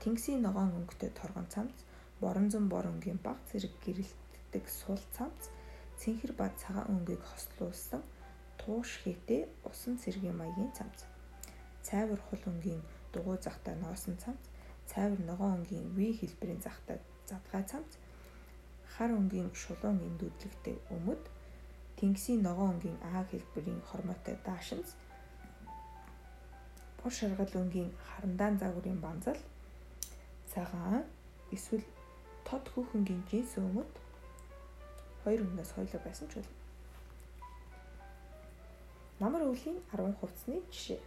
Тэнгисийн 0.00 0.40
ногоон 0.42 0.72
өнгөтэй 0.78 1.10
торгон 1.12 1.46
цамц, 1.52 1.76
боронзон 2.20 2.68
бор 2.72 2.86
өнгийн 2.92 3.20
баг 3.20 3.38
зэрэг 3.52 3.72
гэрэлтдэг 3.84 4.64
сул 4.68 5.00
цамц, 5.16 5.52
цэнхэр 6.00 6.32
ба 6.36 6.48
цагаан 6.60 6.88
өнгийг 6.92 7.22
хослуулсан 7.24 8.02
тууш 8.64 8.90
хийтэй 9.04 9.42
усан 9.68 9.94
цэргийн 10.02 10.36
маягийн 10.40 10.72
цамц. 10.72 11.04
Цайвар 11.86 12.20
хул 12.26 12.42
өнгийн 12.52 12.82
дугуй 13.12 13.38
захтай 13.46 13.74
ноосон 13.76 14.16
цамц, 14.16 14.42
цайвар 14.90 15.20
ногоон 15.28 15.60
өнгийн 15.60 15.86
V 15.96 15.98
хэлбэрийн 16.18 16.62
захтай 16.64 16.98
задгай 17.28 17.62
цамц, 17.70 17.92
хар 18.96 19.10
өнгийн 19.20 19.50
шулуун 19.52 20.00
эндүүдлэгтэй 20.08 20.76
өмд, 20.96 21.24
Тэнгисийн 21.98 22.42
ногоон 22.42 22.74
өнгийн 22.74 22.98
А 23.02 23.22
хэлбэрийн 23.30 23.80
хормоотой 23.88 24.36
даашинз 24.46 24.88
бур 27.04 27.12
шаргал 27.12 27.52
өнгийн 27.60 27.90
харандаан 28.06 28.56
загварын 28.58 29.00
банзал. 29.00 29.40
Цагаан 30.52 31.04
эсвэл 31.52 31.84
тод 32.48 32.64
хүүхэнгийн 32.72 33.22
жинс 33.30 33.52
өмд 33.60 33.94
хоёр 35.22 35.40
өмнөөс 35.44 35.70
хоёлоо 35.76 36.00
байсан 36.04 36.28
ч 36.30 36.40
болно. 36.40 36.63
Намар 39.20 39.42
өвлийн 39.46 39.78
10 39.92 40.18
хувцсны 40.18 40.62
жишээ. 40.70 41.00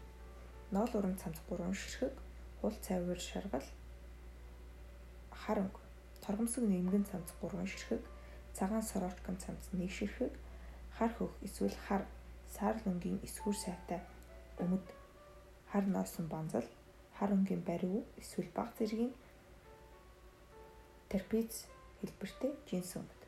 Ноол 0.71 0.91
урам 0.95 1.17
цамц 1.17 1.37
3 1.49 1.73
ширхэг, 1.73 2.13
хул 2.61 2.75
цайвар 2.81 3.19
шаргал, 3.19 3.67
хар 5.31 5.59
өнгө, 5.59 5.79
торгомсог 6.23 6.63
нэмгэн 6.63 7.03
цамц 7.03 7.29
3 7.41 7.67
ширхэг, 7.67 8.03
цагаан 8.53 8.83
сороочкон 8.83 9.37
цамц 9.37 9.67
1 9.71 9.89
ширхэг, 9.89 10.31
хар 10.97 11.11
хөх 11.13 11.31
эсвэл 11.41 11.75
хар 11.87 12.07
саарл 12.47 12.83
өнгийн 12.91 13.19
эсвүр 13.27 13.55
сайтай 13.55 14.01
өмд 14.57 14.87
хар 15.71 15.85
носон 15.85 16.27
банзал, 16.27 16.67
хар 17.19 17.31
өнгийн 17.35 17.61
бариу 17.61 18.03
эсвэл 18.17 18.49
баг 18.55 18.71
зэргийн 18.77 19.13
трапез 21.09 21.67
хэлбэртэй 21.99 22.53
жинс 22.67 22.95
өмд. 22.95 23.19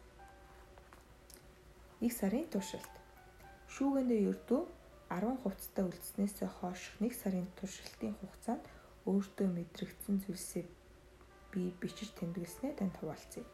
Нэг 2.01 2.13
сарын 2.13 2.47
туршилт. 2.47 2.98
Шүүгэндээ 3.69 4.21
ердөө 4.33 4.61
10 5.13 5.41
хувцастай 5.45 5.83
үлдснээс 5.85 6.37
хойш 6.57 6.81
нэг 7.01 7.13
сарын 7.13 7.47
туршилтын 7.57 8.17
хугацаанд 8.17 8.65
өөртөө 9.05 9.47
мэдрэгдсэн 9.57 10.17
зүйлсээ 10.25 10.65
би 11.53 11.61
бичиж 11.81 12.09
тэмдэглэснээ 12.17 12.73
танд 12.77 12.95
хуваалцъя. 12.97 13.45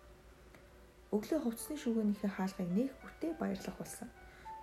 Өглөө 1.16 1.40
хувцсны 1.44 1.76
шүүгэнийхээ 1.80 2.32
хаалгыг 2.32 2.70
нээх 2.76 2.94
бүртээ 3.00 3.32
баярлах 3.40 3.76
болсон. 3.80 4.10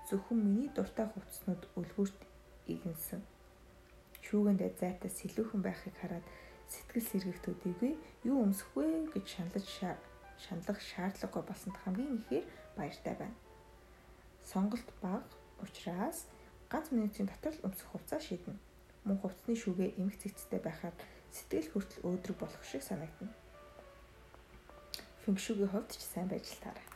Зөвхөн 0.09 0.41
миний 0.41 0.71
дуртай 0.73 1.07
хувцснууд 1.13 1.63
үлгүүрт 1.79 2.21
игэнсэн. 2.73 3.21
Шүүгэндээ 4.25 4.71
зайтас 4.81 5.15
сэлүүхэн 5.21 5.63
байхыг 5.65 5.95
хараад 6.01 6.25
сэтгэл 6.73 7.09
сэргэгтүүдийгүй 7.13 7.93
юу 8.29 8.37
өмсөх 8.45 8.73
вэ 8.73 9.13
гэж 9.13 9.27
шаналж 9.29 9.69
шаналх 10.41 10.81
шаардлагагүй 10.81 11.43
болсонд 11.45 11.77
хамгийн 11.85 12.21
ихээр 12.21 12.45
баяртай 12.77 13.15
байна. 13.21 13.37
Сонголт 14.43 14.89
бага 15.05 15.23
учраас 15.63 16.27
ганц 16.69 16.91
минутын 16.91 17.31
дотор 17.31 17.55
л 17.55 17.65
өмсөх 17.71 17.89
хувцас 17.95 18.23
шийднэ. 18.27 18.59
Мөн 19.07 19.19
хувцсны 19.23 19.55
шүүгээ 19.55 19.97
эмх 20.03 20.19
цэгцтэй 20.19 20.61
байхаар 20.63 20.95
сэтгэл 21.31 21.71
хүртэл 21.73 22.05
өөдрөг 22.07 22.39
болох 22.39 22.63
шиг 22.67 22.83
санагдана. 22.83 23.33
Фэнкшүүгийн 25.25 25.71
хувьд 25.71 25.91
ч 25.95 26.03
сайн 26.03 26.29
байж 26.29 26.47
таарай. 26.59 26.87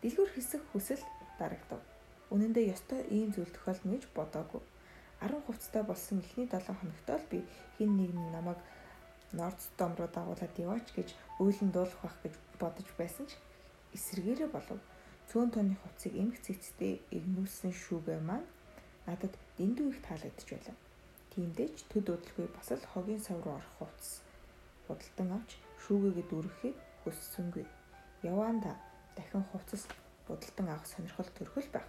Дэлгүүр 0.00 0.30
хэсэг 0.32 0.62
хүсэл 0.72 1.02
дарагдав. 1.40 1.80
Үнэн 2.28 2.52
дээр 2.52 2.76
ёстой 2.76 3.00
ийм 3.08 3.32
зүйл 3.32 3.52
тохиолдно 3.52 3.96
гэж 3.96 4.04
бодоагүй. 4.12 4.62
10 5.20 5.44
хувцастай 5.44 5.82
болсон 5.84 6.20
эхний 6.24 6.48
7 6.48 6.72
хоногт 6.72 7.08
л 7.08 7.26
би 7.32 7.44
хин 7.76 7.96
нэг 7.96 8.12
намайг 8.32 8.60
Нордстом 9.32 9.94
руу 9.94 10.08
дагуулад 10.08 10.54
яваач 10.58 10.88
гэж 10.96 11.14
өөлн 11.38 11.70
дуулах 11.70 12.00
байх 12.02 12.16
гэж 12.24 12.34
бодож 12.58 12.88
байсан 12.98 13.26
ч 13.30 13.36
эсэргээрээ 13.94 14.48
болов 14.50 14.80
цөөн 15.30 15.54
тооны 15.54 15.78
хувцсыг 15.78 16.18
эмх 16.18 16.42
цэцтэй 16.42 16.98
игнүүлсэн 17.14 17.70
шүүгээ 17.70 18.18
маань 18.18 18.50
надад 19.06 19.30
дэндүү 19.62 19.86
их 19.94 20.02
таалагдж 20.02 20.42
байлаа. 20.50 20.76
Тиймдээ 21.30 21.68
ч 21.70 21.86
төд 21.86 22.10
удалгүй 22.10 22.50
бас 22.50 22.74
л 22.74 22.90
хогийн 22.90 23.22
сав 23.22 23.38
руу 23.38 23.54
орох 23.54 23.74
хувцс 23.78 24.26
худалдан 24.90 25.30
авч 25.38 25.50
шүүгээгээ 25.86 26.26
дүүрэхийг 26.26 26.76
хүссэнгүй. 27.06 27.66
Яваанда 28.26 28.74
дахин 29.14 29.46
хувцас 29.54 29.86
худалдан 30.26 30.66
авах 30.66 30.90
сонирхол 30.90 31.30
төрхөл 31.38 31.70
байх. 31.70 31.86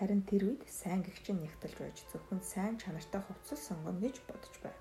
Харин 0.00 0.24
тэр 0.24 0.48
үед 0.48 0.64
сайн 0.64 1.04
гихчин 1.04 1.44
нэгтэлж 1.44 1.76
байж 1.76 1.98
зөвхөн 2.08 2.40
сайн 2.40 2.80
чанартай 2.80 3.20
хувцас 3.20 3.60
сонгоно 3.68 4.00
гэж 4.00 4.16
бодож 4.24 4.56
байв. 4.64 4.78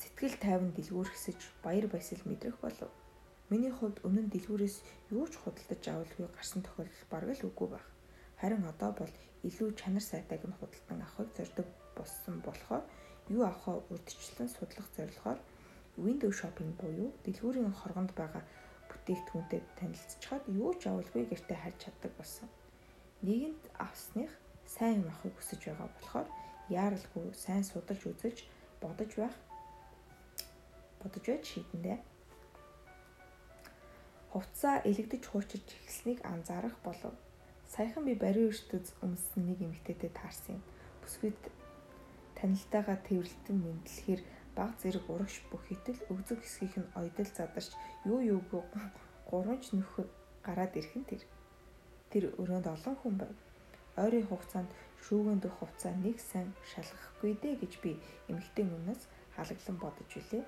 Сэтгэл 0.00 0.40
тайван 0.40 0.72
дэлгүүрхсэж 0.72 1.40
баяр 1.60 1.86
баясгал 1.92 2.24
мэдрэх 2.24 2.56
болов. 2.64 2.88
Миний 3.50 3.74
хувьд 3.74 3.98
өмнө 4.06 4.22
нь 4.24 4.32
дэлгүүрээс 4.32 4.76
юу 5.10 5.26
ч 5.26 5.34
худалдаж 5.42 5.82
авалгүй 5.82 6.26
гарсан 6.30 6.62
тохиолдол 6.62 7.06
бараг 7.10 7.34
л 7.34 7.48
үгүй 7.50 7.68
байх. 7.74 7.86
Харин 8.38 8.62
одоо 8.62 8.90
бол 8.94 9.14
илүү 9.42 9.74
чанар 9.74 10.04
сайтайг 10.06 10.46
нь 10.46 10.54
худалдан 10.54 11.02
авахыг 11.02 11.34
зорддог 11.34 11.66
болсон 11.98 12.38
болохоор 12.46 12.84
юу 13.34 13.42
авахаа 13.42 13.82
урдчлан 13.90 14.48
судлах 14.54 14.86
зорилгоор 14.94 15.38
window 15.98 16.30
shopping 16.30 16.70
буюу 16.78 17.10
дэлгүүрийн 17.26 17.74
хоргонд 17.74 18.14
байгаа 18.14 18.46
бүтээгдэхүүнтэй 18.86 19.62
танилцчихад 19.78 20.44
юу 20.46 20.70
ч 20.78 20.86
авалгүй 20.86 21.26
гэртээ 21.26 21.58
харж 21.58 21.78
чаддаг 21.82 22.12
болсон. 22.14 22.48
Нэгэнт 23.26 23.64
авсных 23.82 24.30
сайн 24.62 25.02
юм 25.02 25.10
авахыг 25.10 25.34
хүсэж 25.34 25.60
байгаа 25.66 25.88
болохоор 25.90 26.28
яаралгүй 26.70 27.26
сайн 27.34 27.64
судалж 27.66 28.02
үзэж 28.06 28.36
бодож 28.78 29.10
байх 29.18 29.36
бодож 31.02 31.24
байж 31.26 31.44
шийдэндээ 31.50 31.98
хувцаа 34.32 34.82
элэгдэж 34.86 35.22
хуучирч 35.26 35.66
эхэлснийг 35.74 36.18
анзаарах 36.22 36.76
болов. 36.86 37.14
Саяхан 37.66 38.04
би 38.06 38.14
бариу 38.14 38.50
ертөз 38.54 38.94
өмссөн 39.02 39.42
нэг 39.50 39.58
эмэгтэйтэй 39.66 40.10
таарсан 40.14 40.58
юм. 40.58 40.62
Бүсгүйд 41.02 41.42
танилтайгаа 42.38 42.98
тэрвэрлтэн 43.06 43.56
мэдлэхээр 43.58 44.22
баг 44.54 44.72
зэрэг 44.82 45.04
урагш 45.10 45.42
бүх 45.50 45.64
итэл 45.74 45.98
өгзөг 46.12 46.40
хэсгийнх 46.42 46.78
нь 46.78 46.92
ойдол 47.00 47.30
задарч 47.30 47.70
юу 48.06 48.20
юугүй 48.22 48.62
гуранч 49.30 49.64
нөхөд 49.74 50.10
гараад 50.46 50.78
ирэх 50.78 50.94
нь 50.98 51.08
тэр. 51.10 51.22
Тэр 52.10 52.24
өрөөнд 52.40 52.66
олон 52.74 52.96
хүн 52.98 53.14
байв. 53.18 53.34
Ойрын 53.98 54.26
хугацаанд 54.30 54.70
шүүгэн 55.04 55.38
дэх 55.42 55.54
хувцаа 55.58 55.94
нэг 55.98 56.18
сайн 56.22 56.50
шалгахгүй 56.70 57.34
дээ 57.42 57.54
гэж 57.62 57.72
би 57.82 57.98
эмэгтэй 58.30 58.66
өмнөөс 58.66 59.02
халаглан 59.34 59.76
бодож 59.82 60.10
үлээ. 60.18 60.44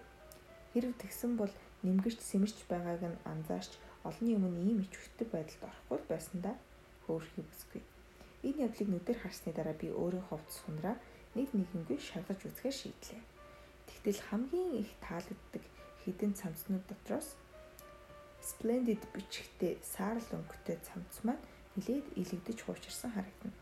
Хэрв 0.73 0.93
тэгсэн 1.03 1.35
бол 1.37 1.53
нэмгэрч 1.87 2.19
сэмэрч 2.23 2.59
байгааг 2.71 3.03
нь 3.13 3.23
анзаарч 3.33 3.73
олонний 4.09 4.37
өмнө 4.39 4.61
ийм 4.71 4.79
ичвэртэй 4.87 5.29
байдалд 5.31 5.63
орохгүй 5.69 5.99
байсандаа 6.11 6.57
хөөрхий 7.05 7.45
бүсгүй. 7.47 7.83
Энэ 8.49 8.63
явдлыг 8.67 8.89
нүдээр 8.91 9.19
харсны 9.23 9.51
дараа 9.55 9.77
би 9.79 9.89
өөрийн 9.91 10.27
хувьд 10.27 10.51
сунраа 10.51 10.97
нэг 11.35 11.49
нэгэнгүй 11.55 11.99
шалгаж 11.99 12.41
үзэхээр 12.49 12.77
шийдлээ. 12.81 13.23
Тэгтэл 13.89 14.21
хамгийн 14.29 14.73
их 14.83 14.91
таалагддаг 15.07 15.65
хідэн 16.03 16.33
цамцнууд 16.35 16.85
дотроос 16.91 17.29
Splendid 18.43 19.03
бичгтээ 19.15 19.79
саарл 19.87 20.29
өнгөтэй 20.35 20.79
цамц 20.83 21.23
маань 21.23 21.47
нилээд 21.79 22.07
илэгдэж 22.19 22.59
хуучирсан 22.67 23.15
харагдана. 23.15 23.55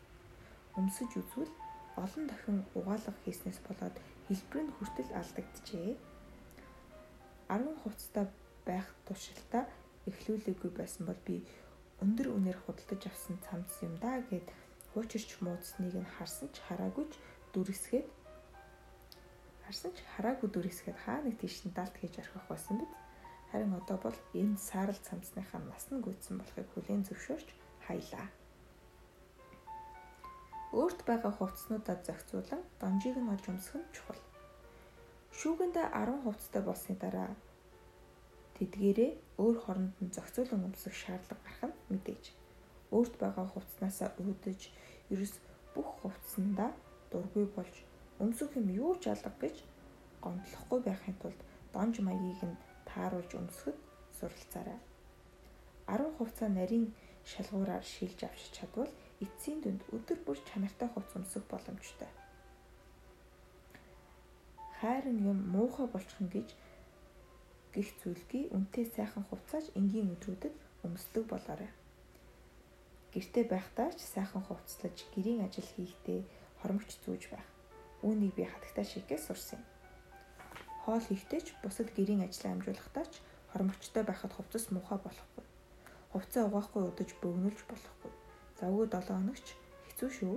Өмсөж 0.73 1.11
үзвэл 1.21 1.53
олон 2.01 2.25
дахин 2.25 2.65
угаалга 2.73 3.13
хийснээс 3.21 3.59
болоод 3.67 3.95
хэлбэр 4.25 4.61
нь 4.65 4.73
хүртэл 4.73 5.11
алдагджээ 5.21 5.91
10 7.51 7.83
хувцастай 7.83 8.25
байх 8.65 8.87
туршилтаа 9.05 9.67
эхлүүлээгүй 10.07 10.71
байсан 10.79 11.03
бол 11.05 11.19
би 11.27 11.43
өндөр 12.03 12.27
үнээр 12.31 12.57
худалдаж 12.63 13.01
авсан 13.11 13.35
цамц 13.45 13.71
юм 13.85 13.93
да 13.99 14.23
гэд 14.31 14.47
хуучирч 14.93 15.29
муудсныг 15.43 15.95
нь 15.99 16.13
харсан 16.15 16.47
ч 16.55 16.63
хараагүйч 16.65 17.11
дүрсгээд 17.53 18.07
харсан 19.63 19.91
ч 19.95 19.99
хараагүй 20.15 20.49
дүрсгээд 20.51 20.97
хаа 21.03 21.19
нэг 21.23 21.35
тийш 21.39 21.63
нь 21.67 21.75
далд 21.77 21.95
хийж 21.99 22.15
орхих 22.23 22.45
байсан 22.49 22.75
биз. 22.79 22.91
Харин 23.51 23.73
одоо 23.79 23.97
бол 24.03 24.17
энэ 24.41 24.57
саарл 24.57 24.99
цамцныхаа 25.07 25.61
нас 25.67 25.85
нь 25.91 26.03
гүйцсэн 26.03 26.35
болохыг 26.39 26.67
хүлээн 26.71 27.03
зөвшөөрч 27.07 27.47
хаялаа. 27.87 28.27
Өөрт 30.79 30.99
байгаа 31.03 31.31
хувцснуудаа 31.35 31.97
зохицуулан 32.07 32.63
донжийг 32.79 33.17
нь 33.19 33.31
олж 33.33 33.45
өмсөх 33.51 33.75
нь 33.79 33.91
чухал. 33.95 34.30
Шүүгэндээ 35.39 35.87
10 35.95 36.23
хувцастай 36.23 36.61
болсны 36.67 36.95
дараа 36.99 37.31
тэдгээрээ 38.59 39.11
өөр 39.39 39.57
хоронд 39.63 39.95
нь 40.03 40.13
зохицуулан 40.15 40.67
өмсөх 40.67 40.91
шаардлага 40.91 41.39
гарах 41.47 41.63
нь 41.71 41.79
мэдээж. 41.91 42.23
Өөрт 42.95 43.13
байгаа 43.23 43.47
хувцаснасаа 43.49 44.09
үүдэж 44.19 44.61
ерөөс 45.13 45.35
бүх 45.73 45.89
хувцсандаа 46.03 46.71
дургүй 47.11 47.45
болж 47.55 47.75
өмсөх 48.23 48.51
юм 48.59 48.67
юу 48.83 48.93
ч 49.01 49.07
алга 49.07 49.31
гэж 49.43 49.55
гомдлохгүй 50.23 50.79
байхын 50.83 51.15
тулд 51.23 51.39
донж 51.73 51.95
маягийг 52.03 52.41
нь 52.51 52.61
тааруулж 52.89 53.31
өмсөхөд 53.39 53.77
суралцаарай. 54.17 54.79
10 55.87 56.17
хувцаа 56.19 56.49
нарийн 56.51 56.91
шалгуураар 57.31 57.85
шилж 57.93 58.19
авчиж 58.27 58.51
чадвал 58.57 58.91
эцсийн 59.23 59.59
дүнд 59.63 59.81
өдөр 59.95 60.19
бүр 60.27 60.37
чанартай 60.49 60.89
хувц 60.91 61.11
өмсөх 61.19 61.43
боломжтой 61.47 62.11
хайрын 64.81 65.21
юм 65.21 65.39
муухай 65.53 65.85
болчих 65.85 66.17
нь 66.17 66.33
гэж 66.33 66.49
гих 67.73 67.89
зүйлгүй 68.01 68.49
үнтэй 68.49 68.89
сайхан 68.89 69.23
хувцааж 69.29 69.69
энгийн 69.77 70.09
өдрүүдэд 70.17 70.55
өмсдөг 70.85 71.23
болоорой. 71.29 71.69
Гэртээ 73.13 73.45
байхдаа 73.45 73.93
ч 73.93 74.01
сайхан 74.01 74.41
хувцлаж 74.41 74.97
гэрийн 75.13 75.45
ажил 75.45 75.69
хийхдээ 75.77 76.25
хормогч 76.65 76.97
зүүж 77.05 77.29
байх. 77.29 77.45
Үүнийг 78.01 78.33
би 78.33 78.43
хатагтай 78.49 78.85
шигээс 78.89 79.29
сурсан 79.29 79.61
юм. 79.61 79.65
Хоол 80.83 81.05
хийхдээ 81.05 81.41
ч 81.45 81.47
бусад 81.61 81.93
гэрийн 81.93 82.25
ажлаа 82.25 82.57
амжуулахдаа 82.57 83.05
ч 83.05 83.21
хормогчтой 83.53 84.03
байхад 84.07 84.33
хувцас 84.33 84.73
муухай 84.73 84.97
болохгүй. 84.97 85.45
Хувцас 86.09 86.49
угаахгүй 86.49 86.83
удаж 86.89 87.09
бөгнүүлж 87.21 87.59
болохгүй. 87.69 88.11
Завгүй 88.57 88.85
7 88.89 89.13
хоногч 89.13 89.45
хэцүү 89.85 90.09
шүү. 90.17 90.35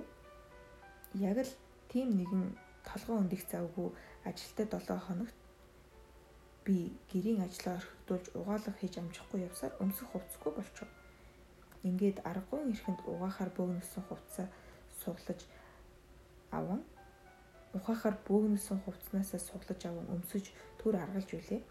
Яг 1.25 1.39
л 1.41 1.53
тийм 1.89 2.13
нэгэн 2.13 2.45
толгойн 2.89 3.23
өндөх 3.23 3.43
завгүй 3.53 3.89
ажилтаа 4.29 4.67
7 4.81 5.07
хоногт 5.07 5.39
би 6.65 6.77
гэрийн 7.11 7.41
ажлаа 7.47 7.75
орхигдуулж 7.81 8.27
угаалга 8.39 8.73
хийж 8.81 8.95
амжихгүй 8.99 9.41
явсаар 9.49 9.73
өмсөх 9.83 10.09
хувцсгүй 10.11 10.53
болчихов. 10.55 10.91
Ингээд 11.89 12.19
аргагүй 12.31 12.61
эрхэнд 12.73 13.01
угаахаар 13.13 13.51
бөөгнөсөн 13.57 14.05
хувцас 14.09 14.49
суглаж 15.01 15.41
аван 16.59 16.81
ухаахаар 17.77 18.17
бөөгнөсөн 18.29 18.79
хувцанаасаа 18.85 19.41
суглаж 19.49 19.81
аван 19.91 20.07
өмсөж 20.15 20.45
төр 20.81 20.95
аргалж 21.05 21.31
үлээ. 21.37 21.63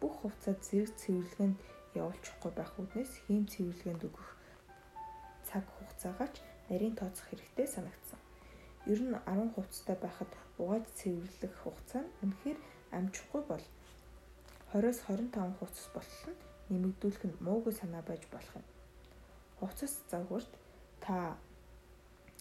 Бүх 0.00 0.14
хувцас 0.20 0.56
зэрэг 0.68 0.92
цэвэрлэгэнд 1.00 1.56
явуулчихгүй 2.00 2.52
байх 2.54 2.72
үднээс 2.80 3.12
хийм 3.26 3.44
цэвэрлэгэнд 3.52 4.02
өгөх 4.08 4.28
цаг 5.48 5.64
хугацаагаач 5.74 6.34
нарийн 6.68 6.94
тооцох 6.94 7.26
хэрэгтэй 7.28 7.66
санагдсан. 7.66 8.20
Ер 8.92 9.00
нь 9.02 9.16
10 9.16 9.56
хувцастай 9.56 9.96
байхад 9.98 10.30
угааж 10.62 10.84
цэвэрлэх 10.98 11.54
хугацаа 11.62 12.02
нь 12.04 12.14
үнэхээр 12.22 12.58
амжихгүй 12.96 13.42
бол 13.50 13.64
20-с 14.72 15.00
25 15.08 15.58
хувцас 15.58 15.86
болтол 15.94 16.34
нь 16.34 16.40
нэмэгдүүлэх 16.70 17.24
нь 17.28 17.40
муугүй 17.46 17.72
санаа 17.76 18.02
байж 18.04 18.22
болох 18.32 18.54
юм. 18.60 18.66
Хувцас 19.58 19.92
завгуурт 20.10 20.52
та 21.04 21.38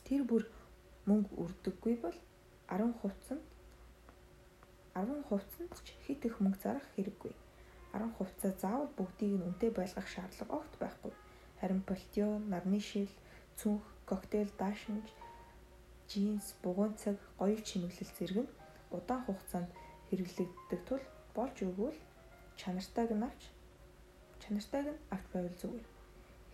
тэр 0.05 0.21
бүр 0.29 0.43
мөнгө 1.07 1.33
өрдөггүй 1.43 1.95
бол 2.03 2.17
10 2.67 2.99
хувцанд 2.99 3.43
10 4.97 5.23
хувцанд 5.29 5.71
ч 5.85 5.87
хит 6.03 6.25
их 6.25 6.35
мөнгө 6.43 6.59
зарах 6.63 6.87
хэрэггүй. 6.95 7.33
10 7.93 8.17
хувцас 8.17 8.53
заавал 8.61 8.91
бүгдийг 8.97 9.33
нь 9.37 9.45
үнэтэй 9.47 9.71
байлгах 9.71 10.07
шаардлага 10.09 10.57
огт 10.59 10.73
байхгүй. 10.81 11.13
Харин 11.59 11.81
полтио, 11.89 12.29
нарны 12.51 12.79
шил, 12.81 13.09
цүнх, 13.59 13.85
коктейл, 14.09 14.49
даашинж, 14.59 15.07
джинс, 16.07 16.55
бугуун 16.63 16.95
цаг, 16.95 17.17
гоёл 17.39 17.61
чимэглэл 17.67 18.11
зэрэг 18.17 18.37
нь 18.43 18.53
удаан 18.95 19.21
хугацаанд 19.25 19.69
хэрэглэгддэг 20.09 20.81
тул 20.87 21.03
болж 21.35 21.57
өгвөл 21.67 21.99
чанартайг 22.59 23.11
нь 23.15 23.27
авч 23.27 23.41
чанартайг 24.41 24.87
нь 24.95 25.03
авч 25.13 25.25
байвал 25.33 25.57
зүгээр. 25.61 25.85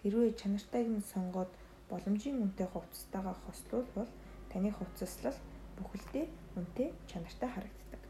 Хэрвээ 0.01 0.31
чанартайг 0.41 0.87
нь 0.89 1.09
сонгоод 1.13 1.51
боломжийн 1.89 2.41
үнэтэй 2.41 2.67
хувцастайгаа 2.71 3.35
хослуулбал 3.45 4.11
таны 4.51 4.69
хувцаслал 4.73 5.37
бүхэлдээ 5.77 6.25
үнэтэй 6.57 6.89
чанартай 7.09 7.49
харагддаг. 7.53 8.01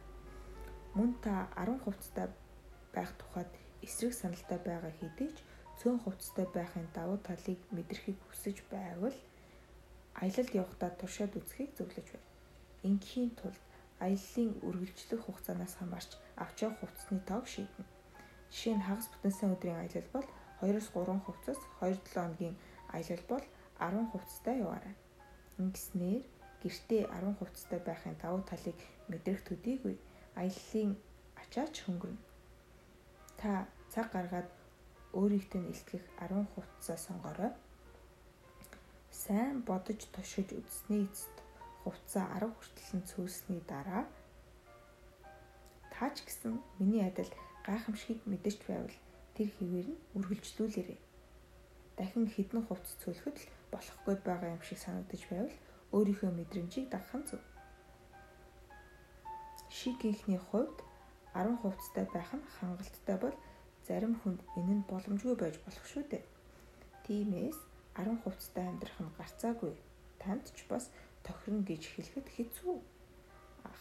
Мөн 0.95 1.11
та 1.23 1.51
10 1.55 1.83
хувцастай 1.83 2.27
байх 2.95 3.11
тухайд 3.19 3.51
эсрэг 3.85 4.13
саналтай 4.13 4.59
байгаа 4.63 4.93
хэдий 4.99 5.31
ч 5.35 5.39
цөөн 5.79 5.99
хувцастай 6.03 6.47
байхын 6.55 6.87
давуу 6.95 7.19
талыг 7.27 7.59
мэдрэхийг 7.75 8.19
хүсэж 8.29 8.57
байвал 8.71 9.15
аялалд 10.21 10.51
явахдаа 10.61 10.91
туршаад 10.99 11.33
үзхийг 11.39 11.71
зөвлөж 11.77 12.07
байна. 12.13 12.29
Ингийн 12.89 13.31
тулд 13.39 13.61
аяллаа 14.05 14.47
үргэлжлэх 14.67 15.21
хугацаанаас 15.23 15.73
хамаарч 15.79 16.11
авч 16.43 16.57
явах 16.65 16.79
хувцасны 16.81 17.19
тоог 17.29 17.45
шийднэ. 17.47 17.85
Жишээ 18.51 18.75
нь 18.77 18.85
хагас 18.87 19.07
бүтэнсэн 19.09 19.53
өдрийн 19.55 19.79
аялал 19.81 20.09
бол 20.15 20.27
2-3 20.61 21.25
хувцас, 21.25 21.59
2-7 21.81 22.13
хоногийн 22.13 22.55
аялал 22.95 23.23
бол 23.31 23.45
10 23.79 24.11
хувцастай 24.11 24.55
яваарай. 24.65 24.95
Ингэснээр 25.61 26.23
гэртээ 26.61 27.03
10 27.09 27.39
хувцастай 27.39 27.79
байхын 27.79 28.15
давуу 28.21 28.41
талыг 28.47 28.79
мэдрэх 29.09 29.41
төдийгүй 29.47 29.95
аяллаа 30.39 30.87
ачаач 31.41 31.75
хөнгөрнө. 31.83 32.21
Та 33.39 33.67
цаг 33.91 34.07
гаргаад 34.15 34.49
өөрийгтөө 35.13 35.61
илтгэх 35.73 36.03
10 36.19 36.47
хувцасаа 36.53 36.97
сонгорой. 36.97 37.51
Сайн 39.23 39.63
бодож 39.63 40.01
тушиж 40.11 40.51
үзсний 40.51 41.07
эцэст 41.07 41.35
хувцас 41.83 42.27
10 42.27 42.51
хүртэл 42.51 42.91
нь 42.99 43.07
цөөсний 43.07 43.61
дараа 43.71 44.03
таач 45.95 46.19
гэсэн 46.27 46.59
миний 46.79 47.07
адил 47.07 47.31
гайхамшигыг 47.63 48.19
мэдэрч 48.27 48.59
байвал 48.67 48.97
тэр 49.35 49.47
хിവэр 49.55 49.87
нь 49.95 50.01
үргэлжлүүлээрэй. 50.17 50.99
Дахин 51.95 52.27
хідэн 52.35 52.67
хувцас 52.67 52.99
цөлөхөд 52.99 53.37
л 53.39 53.51
болохгүй 53.71 54.15
байгаа 54.27 54.49
юм 54.55 54.63
шиг 54.67 54.79
санагдаж 54.83 55.21
байвал 55.31 55.55
өөрийнхөө 55.95 56.31
мэдрэмжийг 56.35 56.91
дагах 56.91 57.15
нь 57.15 57.27
зөв. 57.29 57.41
Шигийнхний 59.71 60.41
хувьд 60.51 60.77
10 61.31 61.63
хувцастай 61.63 62.05
байх 62.11 62.31
нь 62.35 62.49
хангалттай 62.59 63.17
бол 63.23 63.37
зарим 63.87 64.19
хүнд 64.19 64.39
энэ 64.59 64.73
нь 64.77 64.87
боломжгүй 64.91 65.35
байж 65.39 65.55
болох 65.63 65.85
шүү 65.87 66.03
дээ. 66.11 66.23
Тиймээс 67.07 67.59
10 67.97 68.21
хувцастай 68.23 68.65
амьдрах 68.67 68.99
нь 69.01 69.15
гарцаагүй. 69.17 69.73
Танд 70.21 70.45
ч 70.55 70.65
бас 70.69 70.89
тохирно 71.25 71.63
гэж 71.69 71.83
хэлэхэд 71.93 72.27
хэцүү. 72.35 72.75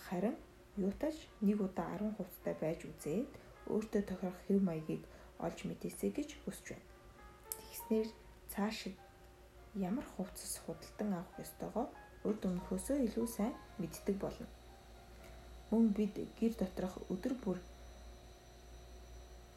Харин 0.04 0.36
юутаж 0.76 1.16
нэг 1.40 1.58
удаа 1.60 1.88
10 1.96 2.16
хувцастай 2.16 2.54
байж 2.60 2.80
үзээд 2.90 3.30
өөртөө 3.72 4.02
тохирох 4.08 4.38
хэв 4.46 4.58
маягийг 4.62 5.02
олж 5.38 5.58
мэдээсэй 5.68 6.10
гэж 6.16 6.28
хүсэж 6.44 6.66
байна. 6.74 6.88
Тэгснээр 7.68 8.08
цаашид 8.52 8.96
ямар 9.74 10.06
хувцас 10.16 10.60
худалдан 10.64 11.10
авах 11.16 11.36
ёстойгоо 11.44 11.86
урд 12.28 12.42
өмнөхөөсөө 12.48 12.96
илүү 13.06 13.26
сайн 13.26 13.54
мэддэг 13.80 14.16
болно. 14.24 14.46
Мөн 15.70 15.88
бид 15.96 16.14
гэр 16.38 16.52
доторх 16.60 16.94
өдөр 17.12 17.34
бүр 17.44 17.58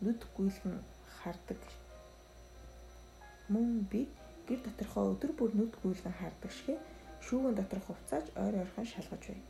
нүд 0.01 0.21
гүйлгэн 0.35 0.79
хардаг. 1.17 1.61
Мөн 3.53 3.85
бид 3.91 4.11
гэр 4.47 4.59
доторхоо 4.63 5.13
өдөр 5.13 5.31
бүр 5.37 5.51
нүд 5.57 5.73
гүйлгэн 5.81 6.15
хардаг 6.19 6.51
шиг 6.51 6.79
шүүгэн 7.25 7.55
доторх 7.57 7.85
хувцааж 7.87 8.25
ойр 8.43 8.55
ойрхон 8.61 8.85
шалгаж 8.85 9.23
байна. 9.27 9.45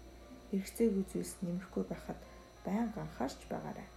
Хэрэгцээгүй 0.49 1.05
зүйлс 1.11 1.35
нэмэхгүй 1.43 1.83
байхад 1.91 2.19
байнга 2.65 2.99
анхаарч 3.03 3.39
байгаарай. 3.51 3.87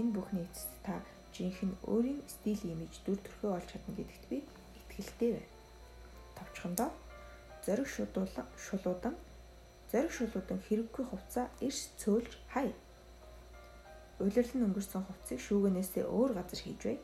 Энэ 0.00 0.14
бүхний 0.14 0.44
эцэст 0.48 0.74
та 0.82 0.98
жинхэнэ 1.34 1.76
өөрийн 1.86 2.20
стил 2.26 2.60
имиж 2.72 2.94
дүр 3.06 3.18
төрхөө 3.22 3.50
олж 3.58 3.68
чадна 3.70 3.92
гэдэгт 3.94 4.24
би 4.30 4.38
итгэлтэй 4.78 5.30
байна. 5.38 5.52
Товчхондоо 6.38 6.90
зориг 7.64 7.88
шулуудан 7.94 8.46
шулуудан 8.58 9.14
зориг 9.90 10.12
шулуудан 10.18 10.58
хэрэггүй 10.66 11.04
хувцас 11.06 11.48
эрс 11.66 11.82
цөөлж 12.02 12.32
хай. 12.54 12.74
Улирлан 14.18 14.66
өнгөрсөн 14.66 15.02
хувцсыг 15.06 15.40
шүүгэнээсээ 15.46 16.04
өөр 16.06 16.32
газар 16.38 16.60
хийж 16.62 16.80
бай. 16.86 16.98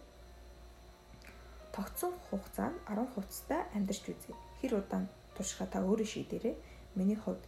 Тогтсон 1.81 2.13
хугацаа 2.29 2.69
нь 2.73 2.79
10 2.93 3.09
хувцастай 3.15 3.65
амьдарч 3.73 4.05
үзье. 4.13 4.37
Хэр 4.61 4.85
удаан 4.85 5.09
туршихаа 5.33 5.65
та 5.73 5.81
өөрөө 5.81 6.09
шийдээрэй. 6.13 6.57
Миний 6.93 7.17
хувьд 7.17 7.41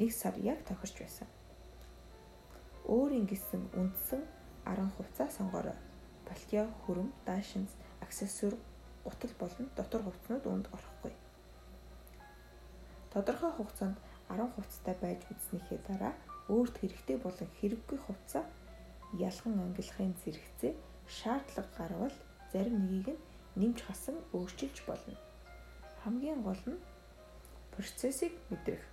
1 0.00 0.08
сар 0.08 0.32
яг 0.40 0.64
тохирч 0.64 0.96
байсан. 1.04 1.28
Өөрийн 2.88 3.28
гэсэн 3.28 3.60
үндсэн 3.76 4.24
10 4.64 4.88
хувцас 4.96 5.36
сонгорой. 5.36 5.76
Балтиа, 6.24 6.64
хөрөм, 6.88 7.12
даашинз, 7.28 7.76
аксессуар, 8.00 8.56
гутал 9.04 9.34
болон 9.36 9.68
дотор 9.76 10.00
хувцснууд 10.04 10.44
үүнд 10.48 10.66
орохгүй. 10.72 11.12
Тодорхой 13.12 13.52
хугацаанд 13.52 14.00
10 14.32 14.48
хувцастай 14.56 14.96
байж 15.04 15.20
үзснийхээ 15.28 15.80
дараа 15.84 16.16
өөрт 16.48 16.80
хэрэгтэй 16.80 17.20
болон 17.20 17.48
хэрэггүй 17.60 17.98
хувцас 18.00 18.48
ялхан 19.12 19.60
ангилахын 19.60 20.16
зэрэгцээ 20.24 20.72
шаардлага 21.04 21.68
гарвал 21.76 22.16
зарим 22.48 22.80
нэгийг 22.80 23.12
нь 23.12 23.22
нэмж 23.60 23.78
хасан 23.86 24.16
өөрчилж 24.36 24.76
болно. 24.88 25.14
Хамгийн 26.02 26.40
гол 26.42 26.62
нь 26.66 26.84
процессыг 27.74 28.32
мэдрэх. 28.50 28.84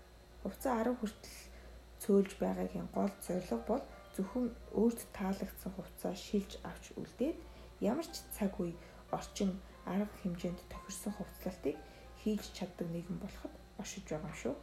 Хувцас 0.42 0.74
10 0.86 0.98
хүртэл 1.00 1.38
цөөлж 2.02 2.32
байгаагийн 2.42 2.90
гол 2.96 3.14
зорилго 3.26 3.58
бол 3.70 3.84
зөвхөн 4.16 4.48
өөрт 4.82 5.00
таалагдсан 5.18 5.72
хувцас 5.76 6.18
шилж 6.28 6.52
авч 6.70 6.86
үлдээд 7.00 7.38
ямар 7.92 8.08
ч 8.14 8.16
цаг 8.36 8.54
үе 8.62 8.74
орчин 9.18 9.52
арга 9.86 10.16
хэмжээнд 10.22 10.62
тохирсон 10.72 11.14
хувцлалтыг 11.16 11.78
хийж 12.22 12.44
чаддаг 12.58 12.88
нэгэн 12.92 13.18
болоход 13.22 13.54
оршиж 13.82 14.06
байгаа 14.10 14.30
юм 14.30 14.38
шүү. 14.42 14.56